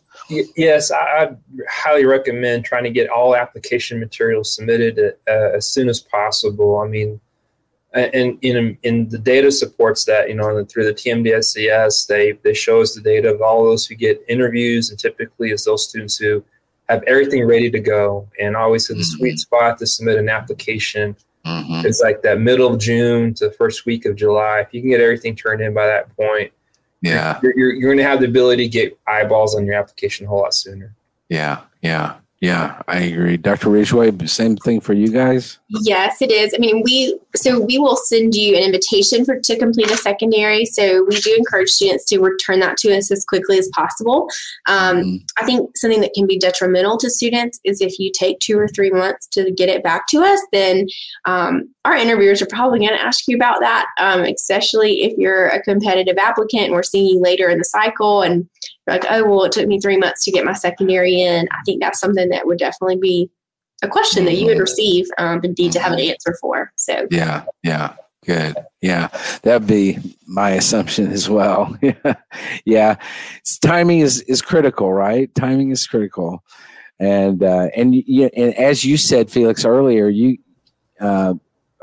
[0.56, 1.30] Yes i
[1.68, 6.78] highly recommend trying to get all application materials submitted uh, as soon as possible.
[6.78, 7.20] I mean
[7.92, 12.80] and in in the data supports that you know through the TMDSAS they they show
[12.80, 16.44] us the data of all those who get interviews and typically it's those students who
[16.88, 18.28] have everything ready to go.
[18.40, 19.02] And always the mm-hmm.
[19.02, 21.16] sweet spot to submit an application.
[21.46, 21.86] Mm-hmm.
[21.86, 24.60] is like that middle of June to the first week of July.
[24.60, 26.52] If you can get everything turned in by that point
[27.02, 27.38] yeah.
[27.42, 30.28] you're, you're, you're going to have the ability to get eyeballs on your application a
[30.28, 30.94] whole lot sooner.
[31.28, 33.36] Yeah yeah yeah, I agree.
[33.36, 33.68] Dr.
[33.68, 35.58] Ridgway, same thing for you guys?
[35.68, 36.54] Yes, it is.
[36.54, 40.64] I mean, we so we will send you an invitation for to complete a secondary.
[40.64, 44.26] So we do encourage students to return that to us as quickly as possible.
[44.66, 45.16] Um, mm-hmm.
[45.36, 48.68] I think something that can be detrimental to students is if you take two or
[48.68, 50.86] three months to get it back to us, then
[51.26, 55.48] um, our interviewers are probably going to ask you about that, um, especially if you're
[55.48, 58.48] a competitive applicant and we're seeing you later in the cycle and
[58.86, 61.48] like, oh, well, it took me three months to get my secondary in.
[61.50, 63.30] I think that's something that would definitely be
[63.82, 66.72] a question that you would receive um, and need to have an answer for.
[66.76, 67.94] So, yeah, yeah.
[68.26, 68.56] Good.
[68.82, 69.08] Yeah,
[69.42, 71.74] that'd be my assumption as well.
[71.80, 72.14] yeah,
[72.66, 72.96] yeah.
[73.38, 75.34] It's, timing is is critical, right?
[75.34, 76.44] Timing is critical,
[76.98, 80.36] and uh, and you, and as you said, Felix earlier, you
[81.00, 81.32] uh,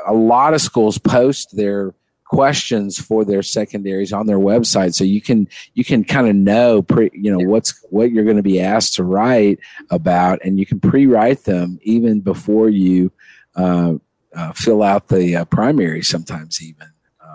[0.05, 1.95] a lot of schools post their
[2.29, 6.81] questions for their secondaries on their website so you can you can kind of know
[6.81, 9.59] pre, you know what's what you're going to be asked to write
[9.91, 13.11] about and you can pre-write them even before you
[13.55, 13.93] uh,
[14.35, 16.87] uh, fill out the uh, primary sometimes even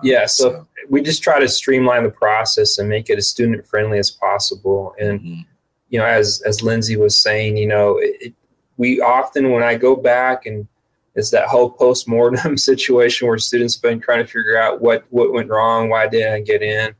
[0.03, 3.67] yeah, so, so, we just try to streamline the process and make it as student
[3.67, 4.95] friendly as possible.
[4.99, 5.41] And mm-hmm.
[5.89, 8.35] you know, as as Lindsay was saying, you know, it,
[8.77, 10.67] we often when I go back and
[11.15, 15.05] it's that whole post mortem situation where students have been trying to figure out what
[15.11, 16.95] what went wrong, why didn't I get in,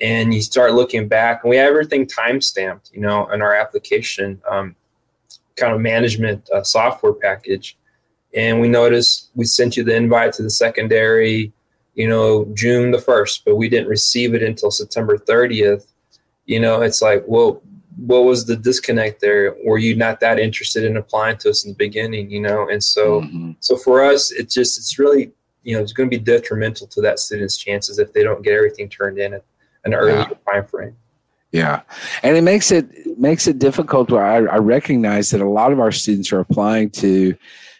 [0.00, 3.54] and you start looking back, and we have everything time stamped, you know, in our
[3.54, 4.74] application, um,
[5.56, 7.76] kind of management uh, software package,
[8.34, 11.52] and we noticed we sent you the invite to the secondary,
[11.94, 15.86] you know, June the first, but we didn't receive it until September thirtieth.
[16.46, 17.60] You know, it's like, well,
[17.96, 19.56] what was the disconnect there?
[19.64, 22.30] Were you not that interested in applying to us in the beginning?
[22.30, 23.52] You know, and so mm-hmm.
[23.60, 25.32] so for us, it's just it's really
[25.62, 28.52] you know it's going to be detrimental to that student's chances if they don't get
[28.52, 29.44] everything turned in at
[29.84, 30.52] an earlier yeah.
[30.52, 30.96] time frame.
[31.52, 31.82] Yeah,
[32.22, 34.12] and it makes it makes it difficult.
[34.12, 37.34] I, I recognize that a lot of our students are applying to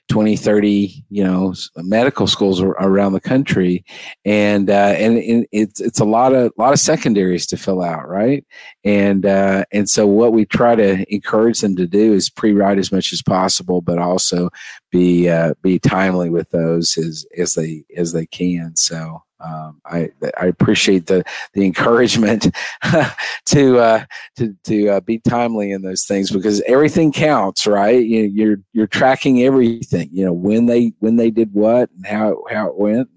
[0.09, 3.85] 20 30 you know medical schools around the country.
[4.25, 8.09] And uh, and, it's it's a lot of a lot of secondaries to fill out
[8.09, 8.45] right?
[8.85, 12.93] And uh, and so what we try to encourage them to do is pre-write as
[12.93, 14.51] much as possible but also
[14.91, 18.77] be uh, be timely with those as as they as they can.
[18.77, 20.11] So um, I
[20.41, 22.51] I appreciate the the encouragement
[23.47, 24.05] to uh,
[24.37, 28.05] to to uh, be timely in those things because everything counts, right?
[28.05, 30.09] You you're you're tracking everything.
[30.11, 33.11] You know when they when they did what and how how it went,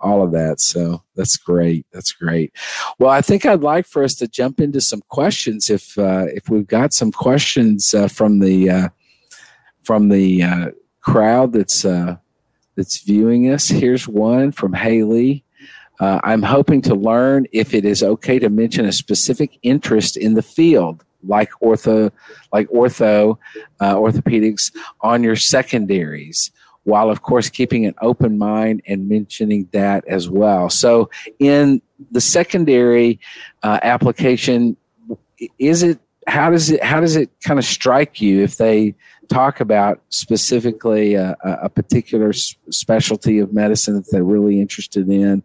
[0.00, 0.60] all of that.
[0.60, 1.86] So that's great.
[1.92, 2.52] That's great.
[2.98, 6.48] Well, I think I'd like for us to jump into some questions if uh, if
[6.48, 8.88] we've got some questions uh, from the uh,
[9.84, 11.84] from the uh, crowd that's
[12.76, 13.68] that's viewing us.
[13.68, 15.43] Here's one from Haley.
[16.00, 20.34] Uh, I'm hoping to learn if it is okay to mention a specific interest in
[20.34, 22.10] the field, like ortho,
[22.52, 23.38] like ortho,
[23.80, 24.72] uh, orthopedics,
[25.02, 26.50] on your secondaries,
[26.82, 30.68] while of course keeping an open mind and mentioning that as well.
[30.68, 31.80] So, in
[32.10, 33.20] the secondary
[33.62, 34.76] uh, application,
[35.58, 38.94] is it how does it how does it kind of strike you if they
[39.28, 45.42] talk about specifically a, a particular specialty of medicine that they're really interested in.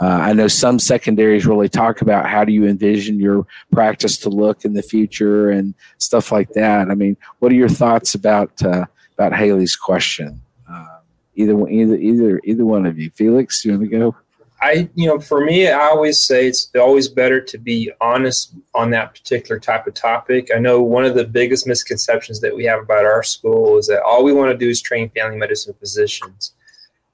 [0.00, 4.28] Uh, I know some secondaries really talk about how do you envision your practice to
[4.28, 6.90] look in the future and stuff like that.
[6.90, 10.40] I mean, what are your thoughts about uh, about Haley's question?
[10.70, 10.98] Uh,
[11.34, 14.16] either either either either one of you, Felix, you want to go?
[14.62, 18.90] I, you know, for me, I always say it's always better to be honest on
[18.90, 20.50] that particular type of topic.
[20.54, 24.02] I know one of the biggest misconceptions that we have about our school is that
[24.02, 26.54] all we want to do is train family medicine physicians.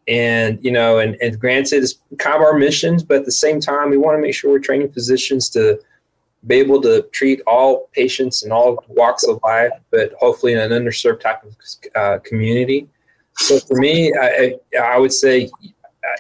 [0.07, 3.61] And, you know, and, and granted, it's kind of our missions, but at the same
[3.61, 5.81] time, we want to make sure we're training physicians to
[6.47, 10.71] be able to treat all patients in all walks of life, but hopefully in an
[10.71, 11.57] underserved type of
[11.95, 12.89] uh, community.
[13.37, 15.51] So for me, I, I would say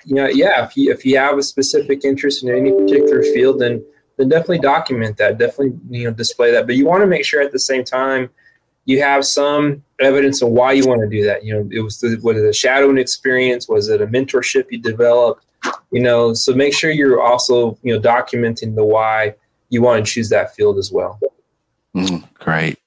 [0.05, 3.61] you know, yeah, if you if you have a specific interest in any particular field,
[3.61, 3.85] then
[4.17, 5.39] then definitely document that.
[5.39, 6.67] Definitely, you know, display that.
[6.67, 8.31] But you want to make sure at the same time
[8.85, 11.45] you have some evidence of why you want to do that.
[11.45, 13.69] You know, it was the, was it a shadowing experience?
[13.69, 15.45] Was it a mentorship you developed?
[15.91, 19.35] You know, so make sure you're also you know documenting the why
[19.71, 21.21] you want to choose that field as well.
[21.95, 22.79] Mm, great,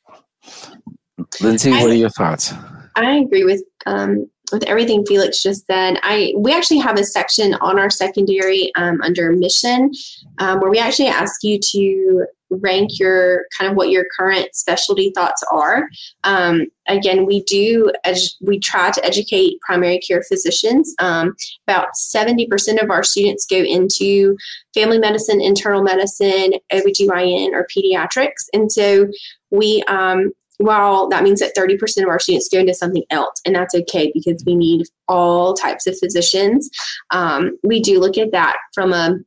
[1.39, 1.71] Lindsay.
[1.71, 2.53] What are your thoughts?
[2.95, 7.53] I agree with um, with everything Felix just said, I we actually have a section
[7.55, 9.91] on our secondary um, under mission
[10.39, 15.11] um, where we actually ask you to rank your kind of what your current specialty
[15.15, 15.87] thoughts are.
[16.25, 20.93] Um, again, we do as we try to educate primary care physicians.
[20.99, 21.35] Um,
[21.67, 24.37] about seventy percent of our students go into
[24.73, 29.07] family medicine, internal medicine, OBGYN, or pediatrics, and so
[29.49, 30.31] we um,
[30.61, 34.11] while that means that 30% of our students go into something else, and that's okay
[34.13, 36.69] because we need all types of physicians.
[37.11, 39.17] Um, we do look at that from a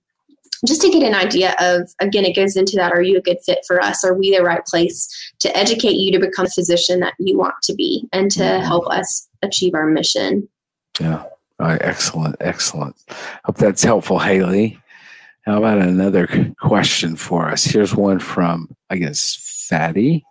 [0.66, 3.38] just to get an idea of again it goes into that are you a good
[3.44, 4.04] fit for us?
[4.04, 5.08] Are we the right place
[5.40, 8.64] to educate you to become a physician that you want to be and to mm-hmm.
[8.64, 10.48] help us achieve our mission?
[11.00, 11.24] Yeah.
[11.60, 12.36] Excellent.
[12.40, 12.96] Excellent.
[13.44, 14.78] Hope that's helpful haley.
[15.46, 17.64] How about another question for us?
[17.64, 19.36] Here's one from i guess
[19.68, 20.24] fatty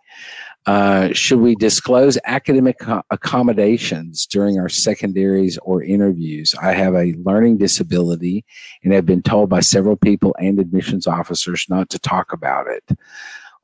[0.65, 2.77] uh, should we disclose academic
[3.09, 6.55] accommodations during our secondaries or interviews?
[6.61, 8.45] I have a learning disability
[8.83, 12.97] and have been told by several people and admissions officers not to talk about it.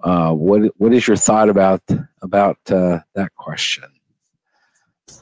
[0.04, 1.82] Uh, what What is your thought about
[2.22, 3.86] about uh, that question?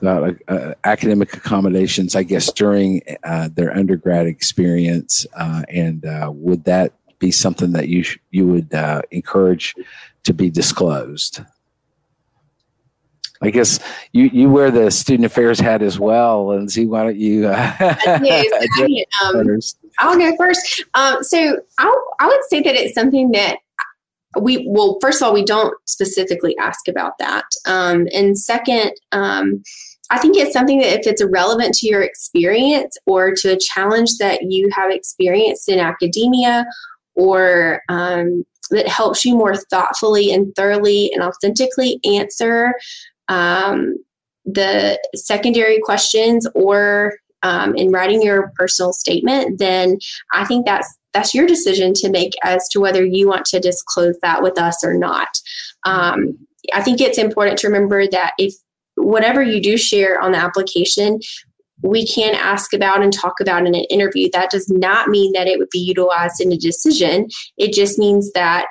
[0.01, 7.31] About uh, academic accommodations, I guess, during uh, their undergrad experience, and would that be
[7.31, 8.73] something that you sh- you would
[9.11, 9.73] encourage
[10.23, 11.41] to be disclosed?
[13.41, 13.79] I guess
[14.13, 16.85] you, you wear the student affairs hat as well, and Lindsay.
[16.85, 17.47] Why don't you?
[17.47, 17.73] Uh,
[19.23, 19.59] um,
[19.99, 20.83] I'll go first.
[20.93, 23.57] Um, so I, I would say that it's something that
[24.39, 29.63] we well first of all we don't specifically ask about that um, and second um,
[30.09, 34.17] i think it's something that if it's relevant to your experience or to a challenge
[34.17, 36.65] that you have experienced in academia
[37.15, 42.73] or um, that helps you more thoughtfully and thoroughly and authentically answer
[43.29, 43.95] um,
[44.45, 47.13] the secondary questions or
[47.43, 49.99] um, in writing your personal statement, then
[50.33, 54.15] I think that's that's your decision to make as to whether you want to disclose
[54.21, 55.27] that with us or not.
[55.83, 56.37] Um,
[56.73, 58.53] I think it's important to remember that if
[58.95, 61.19] whatever you do share on the application,
[61.81, 64.29] we can ask about and talk about in an interview.
[64.33, 67.27] That does not mean that it would be utilized in a decision.
[67.57, 68.67] It just means that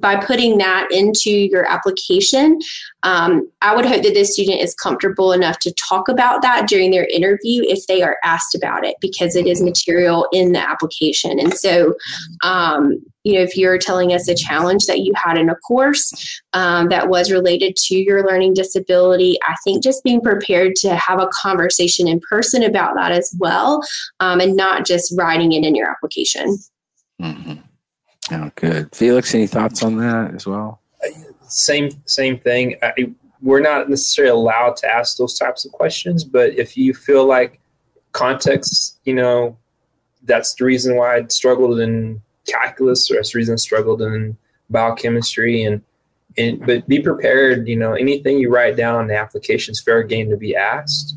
[0.00, 2.58] by putting that into your application,
[3.02, 6.90] um, I would hope that the student is comfortable enough to talk about that during
[6.90, 11.38] their interview if they are asked about it because it is material in the application.
[11.38, 11.94] And so,
[12.42, 16.40] um, you know, if you're telling us a challenge that you had in a course
[16.52, 21.20] um, that was related to your learning disability, I think just being prepared to have
[21.20, 23.82] a conversation in person about that as well
[24.20, 26.58] um, and not just writing it in your application.
[27.20, 27.60] Mm-hmm.
[28.30, 28.94] Oh, good.
[28.94, 30.80] Felix, any thoughts on that as well?
[31.48, 32.76] Same, same thing.
[32.82, 32.92] I,
[33.42, 37.60] we're not necessarily allowed to ask those types of questions, but if you feel like
[38.12, 39.56] context, you know,
[40.22, 44.36] that's the reason why I struggled in calculus, or that's the reason I struggled in
[44.70, 45.82] biochemistry, and
[46.38, 47.68] and but be prepared.
[47.68, 51.16] You know, anything you write down on the application is fair game to be asked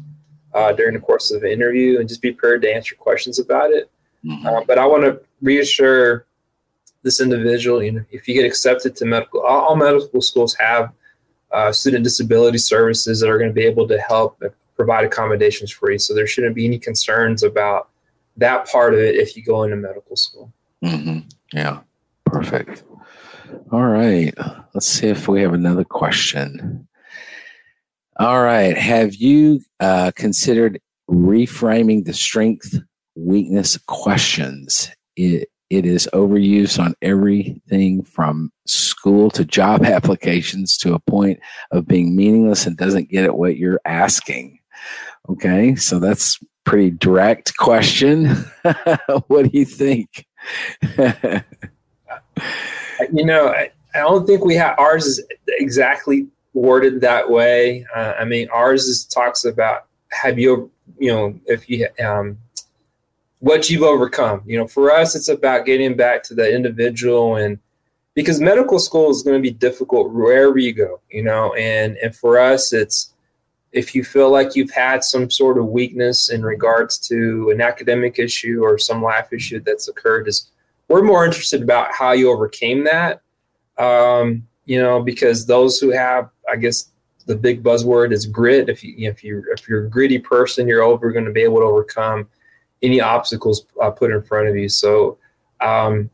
[0.53, 3.72] uh, during the course of the interview, and just be prepared to answer questions about
[3.72, 3.89] it.
[4.26, 4.45] Mm-hmm.
[4.45, 6.26] Uh, but I want to reassure
[7.08, 10.91] this individual, you know, if you get accepted to medical, all, all medical schools have
[11.53, 14.43] uh, student disability services that are going to be able to help
[14.76, 15.97] provide accommodations for you.
[15.97, 17.89] So there shouldn't be any concerns about
[18.36, 20.51] that part of it if you go into medical school.
[20.84, 21.20] Mm-hmm.
[21.53, 21.80] Yeah,
[22.26, 22.84] perfect.
[23.72, 24.34] All right,
[24.74, 26.88] let's see if we have another question.
[28.20, 32.76] All right, have you uh, considered reframing the strength
[33.16, 34.91] weakness questions?
[35.16, 41.39] It, it is overused on everything from school to job applications to a point
[41.72, 44.59] of being meaningless and doesn't get at what you're asking.
[45.30, 48.26] Okay, so that's pretty direct question.
[49.28, 50.26] what do you think?
[53.11, 57.86] you know, I, I, don't think we have ours is exactly worded that way.
[57.95, 62.38] Uh, I mean, ours is talks about have you you know if you um,
[63.39, 64.41] what you've overcome.
[64.45, 67.59] You know, for us, it's about getting back to the individual and
[68.13, 72.15] because medical school is going to be difficult wherever you go, you know, and, and
[72.15, 73.13] for us, it's
[73.73, 78.17] if you feel like you've had some sort of weakness in regards to an academic
[78.17, 80.49] issue or some life issue that's occurred, is
[80.88, 83.21] we're more interested about how you overcame that.
[83.77, 86.89] Um, you know, because those who have, I guess,
[87.27, 88.67] the big buzzword is grit.
[88.67, 91.59] If you if you if you're a gritty person, you're over going to be able
[91.59, 92.27] to overcome
[92.82, 94.69] any obstacles uh, put in front of you.
[94.69, 95.17] So,
[95.61, 96.09] um,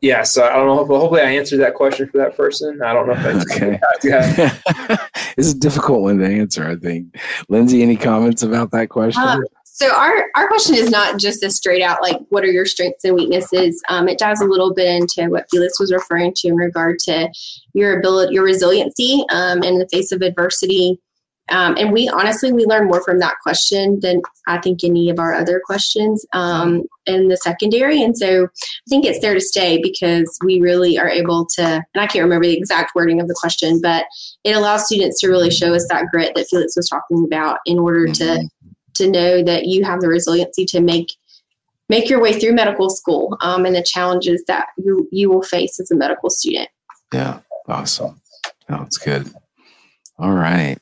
[0.00, 0.84] yeah, so I don't know.
[0.84, 2.82] Hopefully, I answered that question for that person.
[2.82, 3.80] I don't know if I okay.
[4.04, 4.98] Yeah.
[5.38, 6.68] it's a difficult one to answer.
[6.68, 7.16] I think.
[7.48, 9.22] Lindsay, any comments about that question?
[9.22, 9.38] Uh,
[9.74, 13.02] so our our question is not just a straight out like what are your strengths
[13.02, 13.82] and weaknesses.
[13.88, 17.28] Um, it dives a little bit into what Felix was referring to in regard to
[17.72, 21.00] your ability, your resiliency um, in the face of adversity.
[21.50, 25.18] Um, and we honestly we learn more from that question than I think any of
[25.18, 28.02] our other questions um, in the secondary.
[28.02, 31.62] And so I think it's there to stay because we really are able to.
[31.62, 34.06] And I can't remember the exact wording of the question, but
[34.42, 37.78] it allows students to really show us that grit that Felix was talking about in
[37.78, 38.70] order to mm-hmm.
[38.94, 41.12] to know that you have the resiliency to make
[41.90, 45.78] make your way through medical school um, and the challenges that you you will face
[45.78, 46.70] as a medical student.
[47.12, 48.20] Yeah, awesome.
[48.70, 49.30] Oh, that's good.
[50.18, 50.78] All right.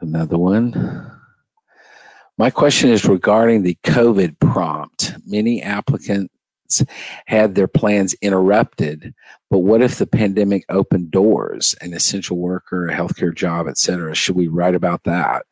[0.00, 1.12] Another one.
[2.36, 5.14] My question is regarding the COVID prompt.
[5.26, 6.32] Many applicants
[7.26, 9.12] had their plans interrupted,
[9.50, 14.14] but what if the pandemic opened doors, an essential worker, a healthcare job, etc.?
[14.14, 15.46] Should we write about that?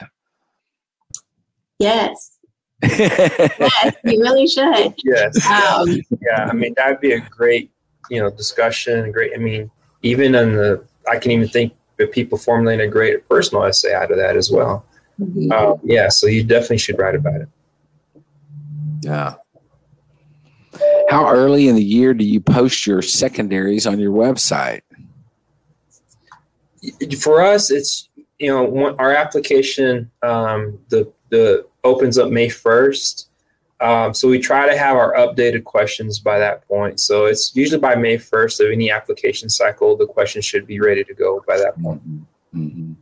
[1.79, 2.39] Yes.
[2.83, 4.95] yes, you really should.
[5.03, 5.45] Yes.
[5.47, 5.89] Um,
[6.21, 7.73] yeah, I mean that'd be a great,
[8.11, 9.11] you know, discussion.
[9.11, 9.33] Great.
[9.35, 9.71] I mean,
[10.03, 14.11] even in the, I can even think but people formulating a great personal essay out
[14.11, 14.85] of that as well.
[15.21, 15.51] Mm-hmm.
[15.53, 17.49] Uh, yeah, so you definitely should write about it.
[19.01, 19.35] Yeah.
[21.09, 24.81] How early in the year do you post your secondaries on your website?
[27.21, 33.31] For us, it's you know our application um, the the opens up May first.
[33.81, 36.99] Um, so we try to have our updated questions by that point.
[36.99, 41.05] So it's usually by May 1st of any application cycle, the questions should be ready
[41.05, 42.03] to go by that point.
[42.09, 42.59] Mm-hmm.
[42.59, 42.93] Mm-hmm.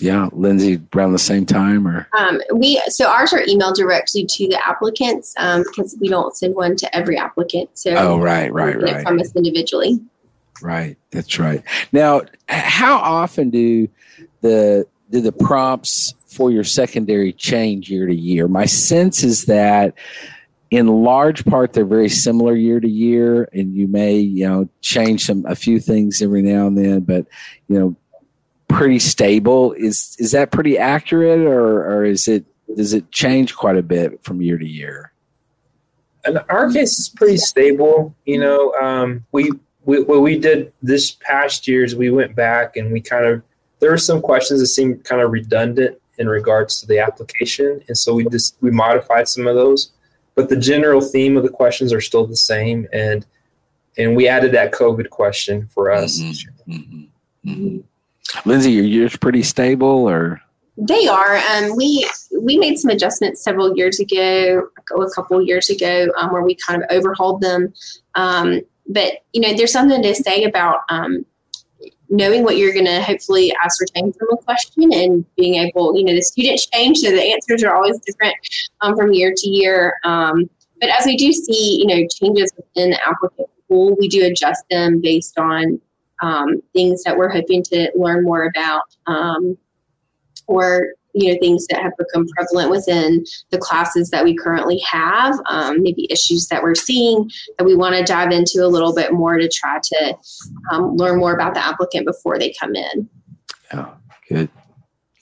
[0.00, 4.48] Yeah, Lindsay, around the same time, or um, we so ours are emailed directly to
[4.48, 7.68] the applicants um, because we don't send one to every applicant.
[7.74, 10.00] So oh, right, right, right, from us individually.
[10.62, 11.62] Right, that's right.
[11.92, 13.88] Now, how often do
[14.40, 18.48] the do the prompts for your secondary change year to year?
[18.48, 19.94] My sense is that
[20.70, 25.24] in large part they're very similar year to year and you may you know change
[25.24, 27.26] some a few things every now and then but
[27.68, 27.96] you know
[28.68, 32.44] pretty stable is is that pretty accurate or or is it
[32.76, 35.12] does it change quite a bit from year to year
[36.24, 39.50] in our case it's pretty stable you know um, we,
[39.84, 43.42] we what we did this past year years we went back and we kind of
[43.80, 47.98] there were some questions that seemed kind of redundant in regards to the application, and
[47.98, 49.90] so we just we modified some of those.
[50.36, 53.26] But the general theme of the questions are still the same, and
[53.98, 56.20] and we added that COVID question for us.
[56.20, 56.72] Mm-hmm.
[56.72, 57.50] Mm-hmm.
[57.50, 58.48] Mm-hmm.
[58.48, 60.40] Lindsay, your years pretty stable, or
[60.76, 61.38] they are.
[61.38, 62.08] Um, we
[62.40, 66.82] we made some adjustments several years ago, a couple years ago, um, where we kind
[66.82, 67.72] of overhauled them.
[68.14, 71.24] Um, but you know, there's something to say about um,
[72.10, 76.12] knowing what you're going to hopefully ascertain from a question and being able, you know,
[76.12, 78.34] the students change, so the answers are always different
[78.80, 79.94] um, from year to year.
[80.04, 80.50] Um,
[80.80, 84.64] but as we do see, you know, changes within the applicant pool, we do adjust
[84.70, 85.80] them based on
[86.22, 89.56] um, things that we're hoping to learn more about um,
[90.46, 95.34] or you know things that have become prevalent within the classes that we currently have
[95.48, 99.12] um, maybe issues that we're seeing that we want to dive into a little bit
[99.12, 100.16] more to try to
[100.72, 103.08] um, learn more about the applicant before they come in.
[103.72, 103.90] Yeah
[104.28, 104.48] good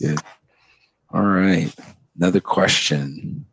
[0.00, 0.18] good.
[1.12, 1.74] All right
[2.16, 3.46] another question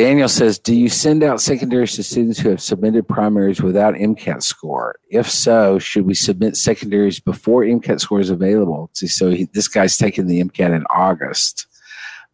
[0.00, 4.42] Daniel says, Do you send out secondaries to students who have submitted primaries without MCAT
[4.42, 4.98] score?
[5.10, 8.88] If so, should we submit secondaries before MCAT score is available?
[8.94, 11.66] So he, this guy's taking the MCAT in August.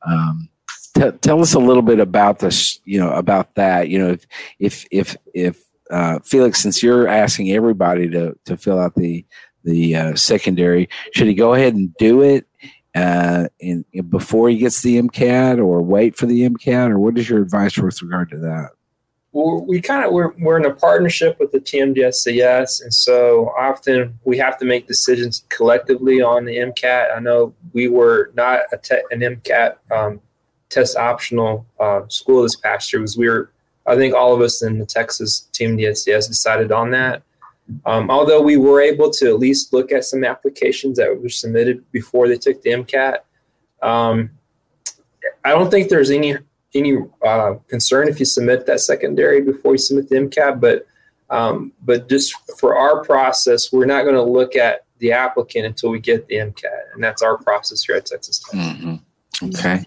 [0.07, 0.49] Um,
[0.97, 3.89] t- tell us a little bit about this, you know, about that.
[3.89, 4.27] You know, if,
[4.61, 9.27] if, if, if uh, Felix, since you're asking everybody to, to fill out the,
[9.65, 12.47] the uh, secondary, should he go ahead and do it
[12.97, 17.19] uh, in, in, before he gets the MCAT or wait for the MCAT or what
[17.19, 18.71] is your advice with regard to that?
[19.33, 24.39] We kind of we're, we're in a partnership with the TMDSAS, and so often we
[24.39, 27.15] have to make decisions collectively on the MCAT.
[27.15, 30.23] I know we were not te- an MCAT um,
[30.71, 33.51] test optional uh, school this past year because we were
[33.87, 37.23] I think all of us in the Texas TMDSAS decided on that.
[37.85, 41.91] Um, although we were able to at least look at some applications that were submitted
[41.91, 43.19] before they took the MCAT,
[43.83, 44.31] um,
[45.45, 46.37] I don't think there's any
[46.75, 50.61] any uh, concern if you submit that secondary before you submit the MCAT.
[50.61, 50.87] But
[51.31, 55.91] um, but just for our process, we're not going to look at the applicant until
[55.91, 58.61] we get the MCAT, and that's our process here at Texas Tech.
[58.61, 59.49] Mm-hmm.
[59.49, 59.85] Okay,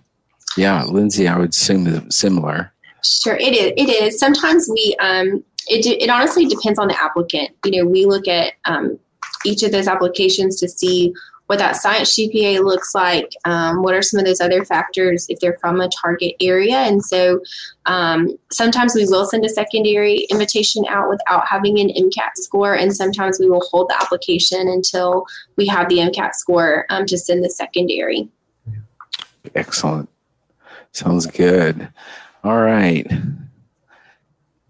[0.57, 2.73] yeah, Lindsay, I would assume similar.
[3.03, 3.73] Sure, it is.
[3.77, 4.19] It is.
[4.19, 7.51] Sometimes we um, it, it honestly depends on the applicant.
[7.65, 8.99] You know, we look at um,
[9.45, 11.13] each of those applications to see
[11.49, 13.33] what that science GPA looks like.
[13.43, 16.75] Um, what are some of those other factors if they're from a target area?
[16.75, 17.41] And so
[17.87, 22.95] um, sometimes we will send a secondary invitation out without having an MCAT score, and
[22.95, 27.43] sometimes we will hold the application until we have the MCAT score um, to send
[27.43, 28.29] the secondary.
[29.55, 30.07] Excellent.
[30.91, 31.89] Sounds good.
[32.43, 33.07] All right.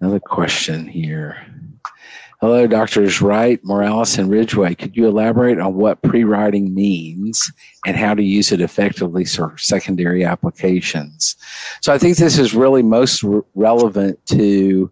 [0.02, 1.46] Another question here.
[2.40, 4.74] Hello, Doctors Wright, Morales, and Ridgway.
[4.74, 7.52] Could you elaborate on what pre writing means
[7.86, 11.36] and how to use it effectively for secondary applications?
[11.82, 14.90] So, I think this is really most re- relevant to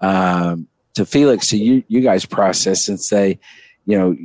[0.00, 3.38] um, to Felix, to you, you guys process and say,
[3.84, 4.16] you know,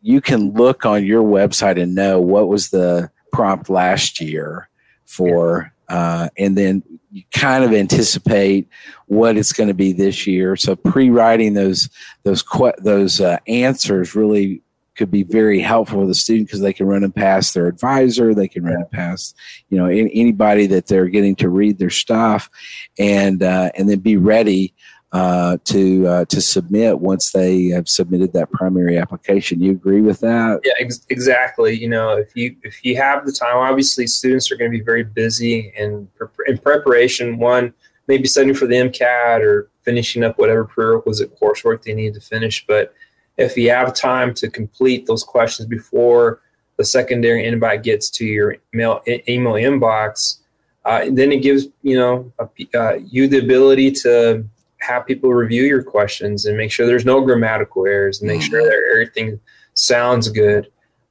[0.00, 4.70] you can look on your website and know what was the prompt last year
[5.04, 8.68] for uh, and then you kind of anticipate
[9.06, 10.56] what it's going to be this year.
[10.56, 11.88] So pre-writing those
[12.24, 12.44] those
[12.78, 14.62] those uh, answers really
[14.96, 18.34] could be very helpful with the student because they can run them past their advisor,
[18.34, 19.36] they can run it past
[19.70, 22.50] you know anybody that they're getting to read their stuff,
[22.98, 24.74] and uh, and then be ready
[25.12, 29.60] uh, to uh, to submit once they have submitted that primary application.
[29.60, 30.60] You agree with that?
[30.64, 31.74] Yeah, ex- exactly.
[31.78, 34.84] You know, if you if you have the time, obviously students are going to be
[34.84, 36.08] very busy and
[36.46, 37.38] in preparation.
[37.38, 37.72] One,
[38.06, 42.66] maybe studying for the MCAT or finishing up whatever prerequisite coursework they need to finish.
[42.66, 42.92] But
[43.38, 46.42] if you have time to complete those questions before
[46.76, 50.38] the secondary invite gets to your mail email inbox,
[50.84, 54.44] Uh, then it gives you know a, uh, you the ability to
[54.80, 58.60] have people review your questions and make sure there's no grammatical errors and make sure
[58.60, 58.68] Mm-hmm.
[58.68, 59.40] that everything
[59.74, 60.70] sounds good.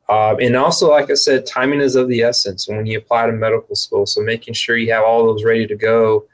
[0.09, 3.33] Uh, and also, like I said, timing is of the essence when you apply to
[3.33, 4.05] medical school.
[4.05, 6.25] So making sure you have all those ready to go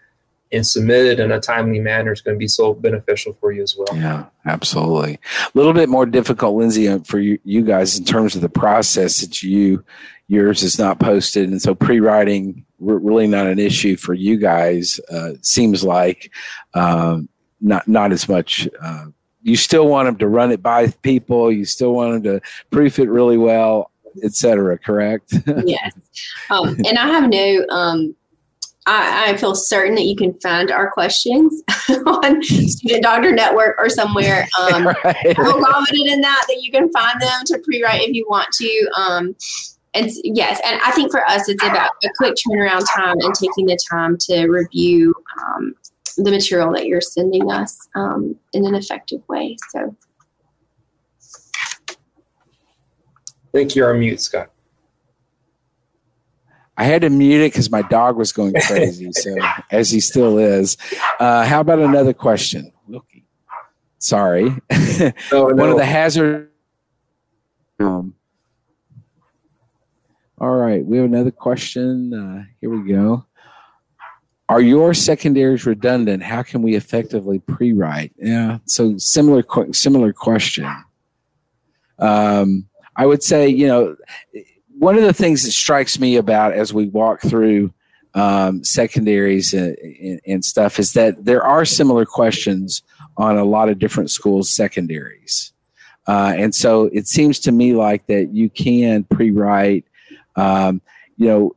[0.52, 3.76] and submitted in a timely manner is going to be so beneficial for you as
[3.76, 3.88] well.
[3.98, 5.16] Yeah, absolutely.
[5.16, 9.22] A little bit more difficult, Lindsay, for you, you guys in terms of the process
[9.22, 9.84] that you
[10.28, 15.00] yours is not posted, and so pre-writing re- really not an issue for you guys.
[15.12, 16.32] Uh, seems like
[16.74, 17.30] um,
[17.62, 18.68] not not as much.
[18.82, 19.06] Uh,
[19.44, 21.52] you still want them to run it by people.
[21.52, 23.92] You still want them to proof it really well,
[24.24, 24.78] etc.
[24.80, 25.34] Correct?
[25.66, 25.94] yes.
[26.50, 28.16] Um, and I have no, um,
[28.86, 31.62] I, I feel certain that you can find our questions
[32.06, 34.48] on Student Doctor Network or somewhere.
[34.60, 35.38] Um, right.
[35.38, 38.48] I'm confident in that, that you can find them to pre write if you want
[38.54, 38.90] to.
[38.98, 39.36] Um,
[39.94, 43.68] and yes, and I think for us, it's about a quick turnaround time and taking
[43.68, 45.76] the time to review um,
[46.18, 49.56] the material that you're sending us um, in an effective way.
[49.70, 49.96] So,
[51.90, 51.96] I
[53.52, 54.50] think you're on mute, Scott.
[56.76, 59.12] I had to mute it because my dog was going crazy.
[59.12, 59.36] so
[59.72, 60.76] as he still is.
[61.20, 62.72] Uh, how about another question?
[62.88, 63.26] Wilkie.
[64.00, 64.46] Sorry.
[64.52, 66.50] No, One of the hazard.
[67.80, 68.16] Um,
[70.40, 72.14] all right, we have another question.
[72.14, 73.26] Uh, here we go.
[74.50, 76.22] Are your secondaries redundant?
[76.22, 78.14] How can we effectively pre-write?
[78.18, 80.68] Yeah, so similar similar question.
[82.00, 83.96] Um, I would say, you know,
[84.78, 87.74] one of the things that strikes me about as we walk through
[88.16, 89.76] um, secondaries and,
[90.28, 92.84] and, stuff is that there are similar questions
[93.18, 95.52] on a lot of different schools' secondaries.
[96.06, 99.86] Uh, and so it seems to me like that you can pre-write,
[100.36, 100.82] um,
[101.18, 101.56] you know,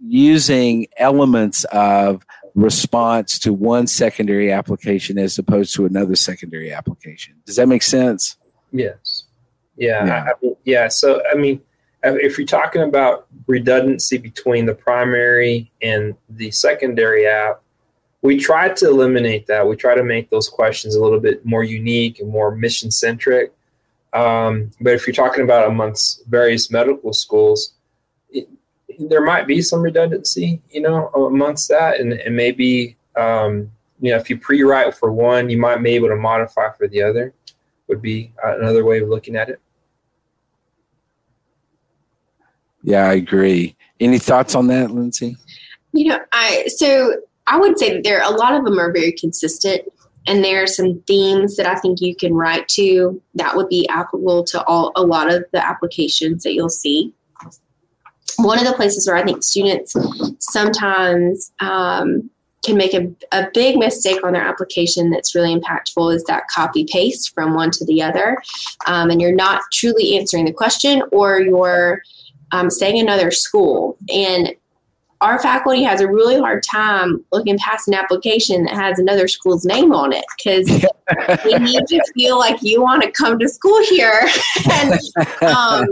[0.00, 2.24] using elements of
[2.54, 7.34] response to one secondary application as opposed to another secondary application.
[7.46, 8.36] Does that make sense?
[8.72, 9.24] Yes.
[9.76, 10.04] Yeah.
[10.04, 10.22] Yeah.
[10.24, 10.88] I mean, yeah.
[10.88, 11.60] So, I mean,
[12.02, 17.60] if you're talking about redundancy between the primary and the secondary app,
[18.22, 19.66] we try to eliminate that.
[19.68, 23.52] We try to make those questions a little bit more unique and more mission centric.
[24.12, 27.74] Um, but if you're talking about amongst various medical schools,
[28.98, 33.70] there might be some redundancy, you know, amongst that, and, and maybe um,
[34.00, 37.02] you know if you pre-write for one, you might be able to modify for the
[37.02, 37.32] other.
[37.88, 39.60] Would be another way of looking at it.
[42.82, 43.76] Yeah, I agree.
[43.98, 45.36] Any thoughts on that, Lindsay?
[45.92, 47.14] You know, I so
[47.46, 49.82] I would say that there a lot of them are very consistent,
[50.26, 53.88] and there are some themes that I think you can write to that would be
[53.88, 57.14] applicable to all a lot of the applications that you'll see.
[58.38, 59.94] One of the places where I think students
[60.38, 62.30] sometimes um,
[62.64, 66.84] can make a, a big mistake on their application that's really impactful is that copy
[66.84, 68.36] paste from one to the other,
[68.86, 72.02] um, and you're not truly answering the question, or you're
[72.52, 73.96] um, saying another school.
[74.12, 74.54] And
[75.20, 79.64] our faculty has a really hard time looking past an application that has another school's
[79.64, 80.68] name on it because
[81.44, 84.28] we need to feel like you want to come to school here.
[84.70, 84.92] and,
[85.42, 85.86] um,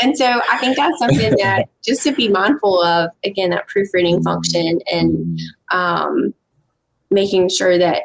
[0.00, 4.22] and so I think that's something that just to be mindful of, again, that proofreading
[4.24, 5.38] function and
[5.70, 6.34] um,
[7.10, 8.04] making sure that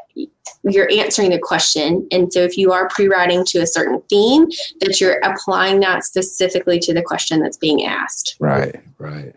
[0.63, 2.07] you're answering the question.
[2.11, 4.49] And so if you are pre-writing to a certain theme,
[4.82, 8.36] that you're applying that specifically to the question that's being asked.
[8.39, 9.34] Right, right.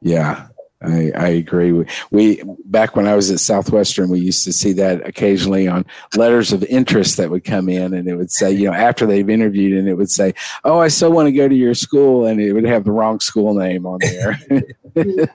[0.00, 0.48] Yeah,
[0.80, 1.72] I, I agree.
[1.72, 5.84] We, we back when I was at Southwestern, we used to see that occasionally on
[6.14, 9.28] letters of interest that would come in, and it would say, you know, after they've
[9.28, 10.34] interviewed, and it would say,
[10.64, 13.18] "Oh, I so want to go to your school," and it would have the wrong
[13.18, 14.38] school name on there.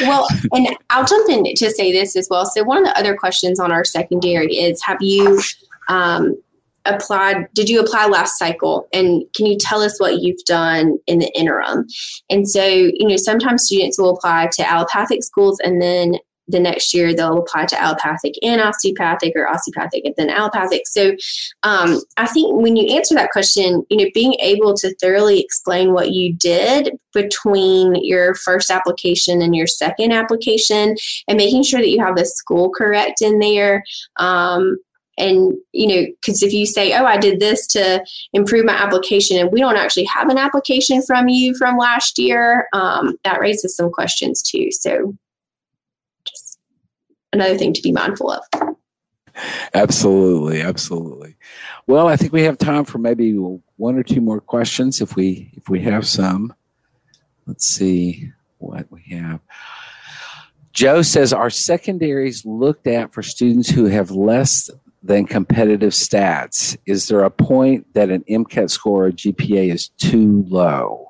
[0.00, 2.44] Well, and I'll jump in to say this as well.
[2.44, 5.40] So, one of the other questions on our secondary is Have you
[5.88, 6.36] um,
[6.84, 7.48] applied?
[7.54, 8.88] Did you apply last cycle?
[8.92, 11.86] And can you tell us what you've done in the interim?
[12.30, 16.16] And so, you know, sometimes students will apply to allopathic schools and then
[16.48, 20.86] the next year they'll apply to allopathic and osteopathic or osteopathic and then allopathic.
[20.86, 21.10] So
[21.62, 25.92] um, I think when you answer that question, you know, being able to thoroughly explain
[25.92, 30.96] what you did between your first application and your second application
[31.28, 33.84] and making sure that you have the school correct in there.
[34.16, 34.78] Um,
[35.18, 39.38] and you know because if you say oh i did this to improve my application
[39.38, 43.74] and we don't actually have an application from you from last year um, that raises
[43.74, 45.14] some questions too so
[46.24, 46.58] just
[47.32, 48.42] another thing to be mindful of
[49.74, 51.36] absolutely, absolutely.
[51.86, 55.52] Well, I think we have time for maybe one or two more questions if we
[55.54, 56.52] if we have some.
[57.46, 58.32] Let's see.
[58.58, 59.40] what we have.
[60.72, 64.70] Joe says, Are secondaries looked at for students who have less
[65.08, 66.76] than competitive stats?
[66.86, 71.06] Is there a point that an MCAT score or GPA is too low?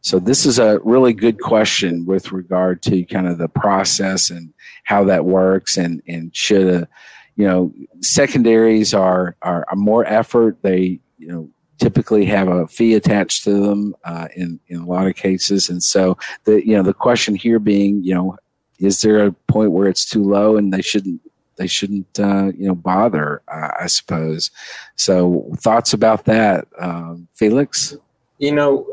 [0.00, 4.52] So this is a really good question with regard to kind of the process and
[4.84, 6.88] how that works and, and should a,
[7.36, 10.58] you know, secondaries are, are, more effort.
[10.62, 15.06] They, you know, typically have a fee attached to them uh, in in a lot
[15.06, 18.36] of cases, and so the you know the question here being you know
[18.78, 21.20] is there a point where it's too low and they shouldn't
[21.56, 24.50] they shouldn't uh, you know bother uh, I suppose.
[24.96, 27.96] So thoughts about that, um, Felix?
[28.38, 28.86] You know,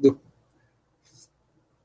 [0.00, 0.16] the,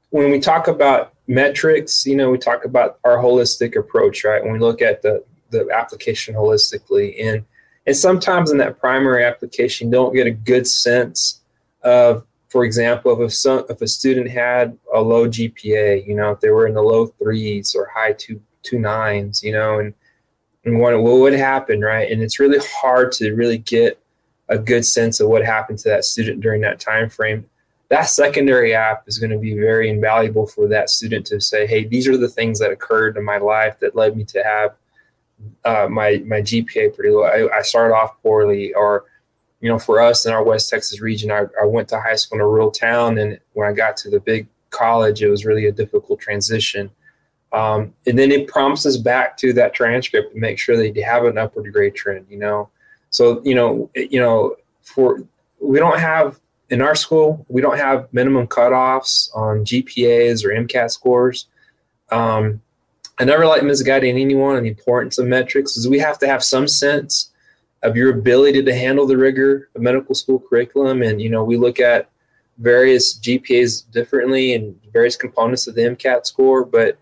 [0.10, 4.44] when we talk about metrics, you know, we talk about our holistic approach, right?
[4.44, 7.46] When we look at the the application holistically and
[7.88, 11.40] and sometimes in that primary application, you don't get a good sense
[11.84, 16.42] of, for example, if, some, if a student had a low GPA, you know, if
[16.42, 19.94] they were in the low threes or high two, two nines, you know, and,
[20.66, 22.12] and what, what would happen, right?
[22.12, 24.00] And it's really hard to really get
[24.50, 27.50] a good sense of what happened to that student during that time frame
[27.90, 31.86] that secondary app is going to be very invaluable for that student to say, hey,
[31.86, 34.76] these are the things that occurred in my life that led me to have
[35.66, 37.24] uh, my my GPA pretty low.
[37.24, 39.06] I, I, started off poorly, or
[39.62, 42.38] you know, for us in our West Texas region, I, I went to high school
[42.38, 45.68] in a rural town, and when I got to the big college, it was really
[45.68, 46.90] a difficult transition.
[47.54, 51.04] Um, and then it prompts us back to that transcript to make sure that you
[51.04, 52.26] have an upward grade trend.
[52.30, 52.70] You know,
[53.10, 55.24] so you know, you know, for
[55.60, 56.40] we don't have
[56.70, 61.48] in our school, we don't have minimum cutoffs on GPAs or MCAT scores.
[62.12, 62.62] Um,
[63.20, 66.44] I never like misguiding anyone on the importance of metrics is we have to have
[66.44, 67.32] some sense
[67.84, 71.02] of your ability to handle the rigor of medical school curriculum.
[71.02, 72.10] And, you know, we look at
[72.60, 76.64] various GPAs differently and various components of the MCAT score.
[76.66, 76.98] But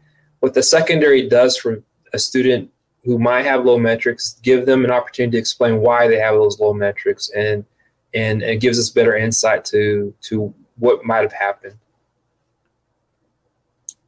[0.46, 1.82] what the secondary does for
[2.14, 2.70] a student
[3.04, 6.60] who might have low metrics, give them an opportunity to explain why they have those
[6.60, 7.66] low metrics and
[8.14, 11.74] and it gives us better insight to to what might have happened.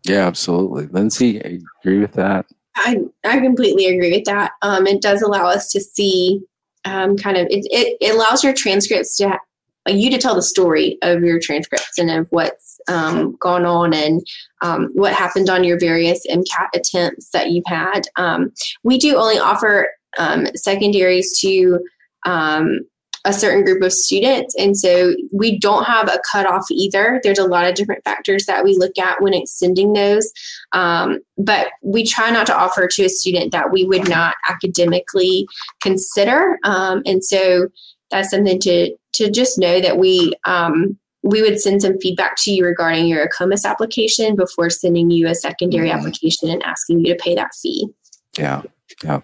[0.03, 0.85] Yeah, absolutely.
[0.85, 2.45] Lindsay, I agree with that.
[2.75, 4.51] I, I completely agree with that.
[4.61, 6.41] Um, it does allow us to see
[6.85, 9.39] um, kind of, it, it, it, allows your transcripts to,
[9.87, 14.25] you to tell the story of your transcripts and of what's um, gone on and
[14.61, 18.01] um, what happened on your various MCAT attempts that you've had.
[18.15, 18.51] Um,
[18.83, 21.79] we do only offer um, secondaries to
[22.25, 22.79] um,
[23.27, 24.55] a certain group of students.
[24.55, 27.19] And so we don't have a cutoff either.
[27.23, 30.31] There's a lot of different factors that we look at when extending those.
[30.71, 35.45] Um, but we try not to offer to a student that we would not academically
[35.81, 36.57] consider.
[36.63, 37.67] Um, and so
[38.11, 42.51] that's something to, to just know that we, um, we would send some feedback to
[42.51, 45.99] you regarding your AACOMAS application before sending you a secondary mm-hmm.
[45.99, 47.89] application and asking you to pay that fee.
[48.37, 48.61] Yeah.
[49.03, 49.21] Yeah.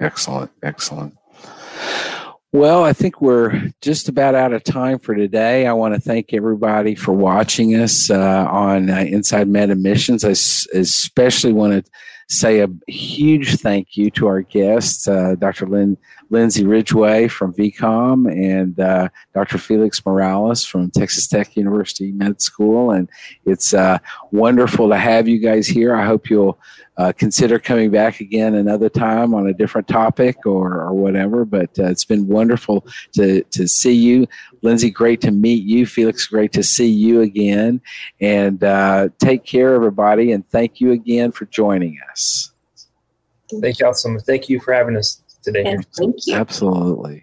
[0.00, 0.50] Excellent.
[0.62, 1.16] Excellent.
[2.54, 5.66] Well, I think we're just about out of time for today.
[5.66, 10.22] I want to thank everybody for watching us uh, on uh, Inside Med Admissions.
[10.22, 11.90] I s- especially want to
[12.28, 15.66] say a huge thank you to our guests, uh, Dr.
[15.66, 15.96] Lynn,
[16.30, 19.58] Lindsay Ridgway from VCOM and uh, Dr.
[19.58, 22.90] Felix Morales from Texas Tech University Med School.
[22.90, 23.08] And
[23.44, 23.98] it's uh,
[24.30, 25.94] wonderful to have you guys here.
[25.94, 26.58] I hope you'll
[26.96, 31.44] uh, consider coming back again another time on a different topic or, or whatever.
[31.44, 34.26] But uh, it's been wonderful to, to see you.
[34.62, 35.86] Lindsay, great to meet you.
[35.86, 37.80] Felix, great to see you again.
[38.20, 40.32] And uh, take care, everybody.
[40.32, 42.52] And thank you again for joining us.
[43.60, 44.22] Thank you all so much.
[44.22, 45.64] Thank you for having us today.
[45.64, 46.34] Yes, thank you.
[46.36, 47.22] Absolutely.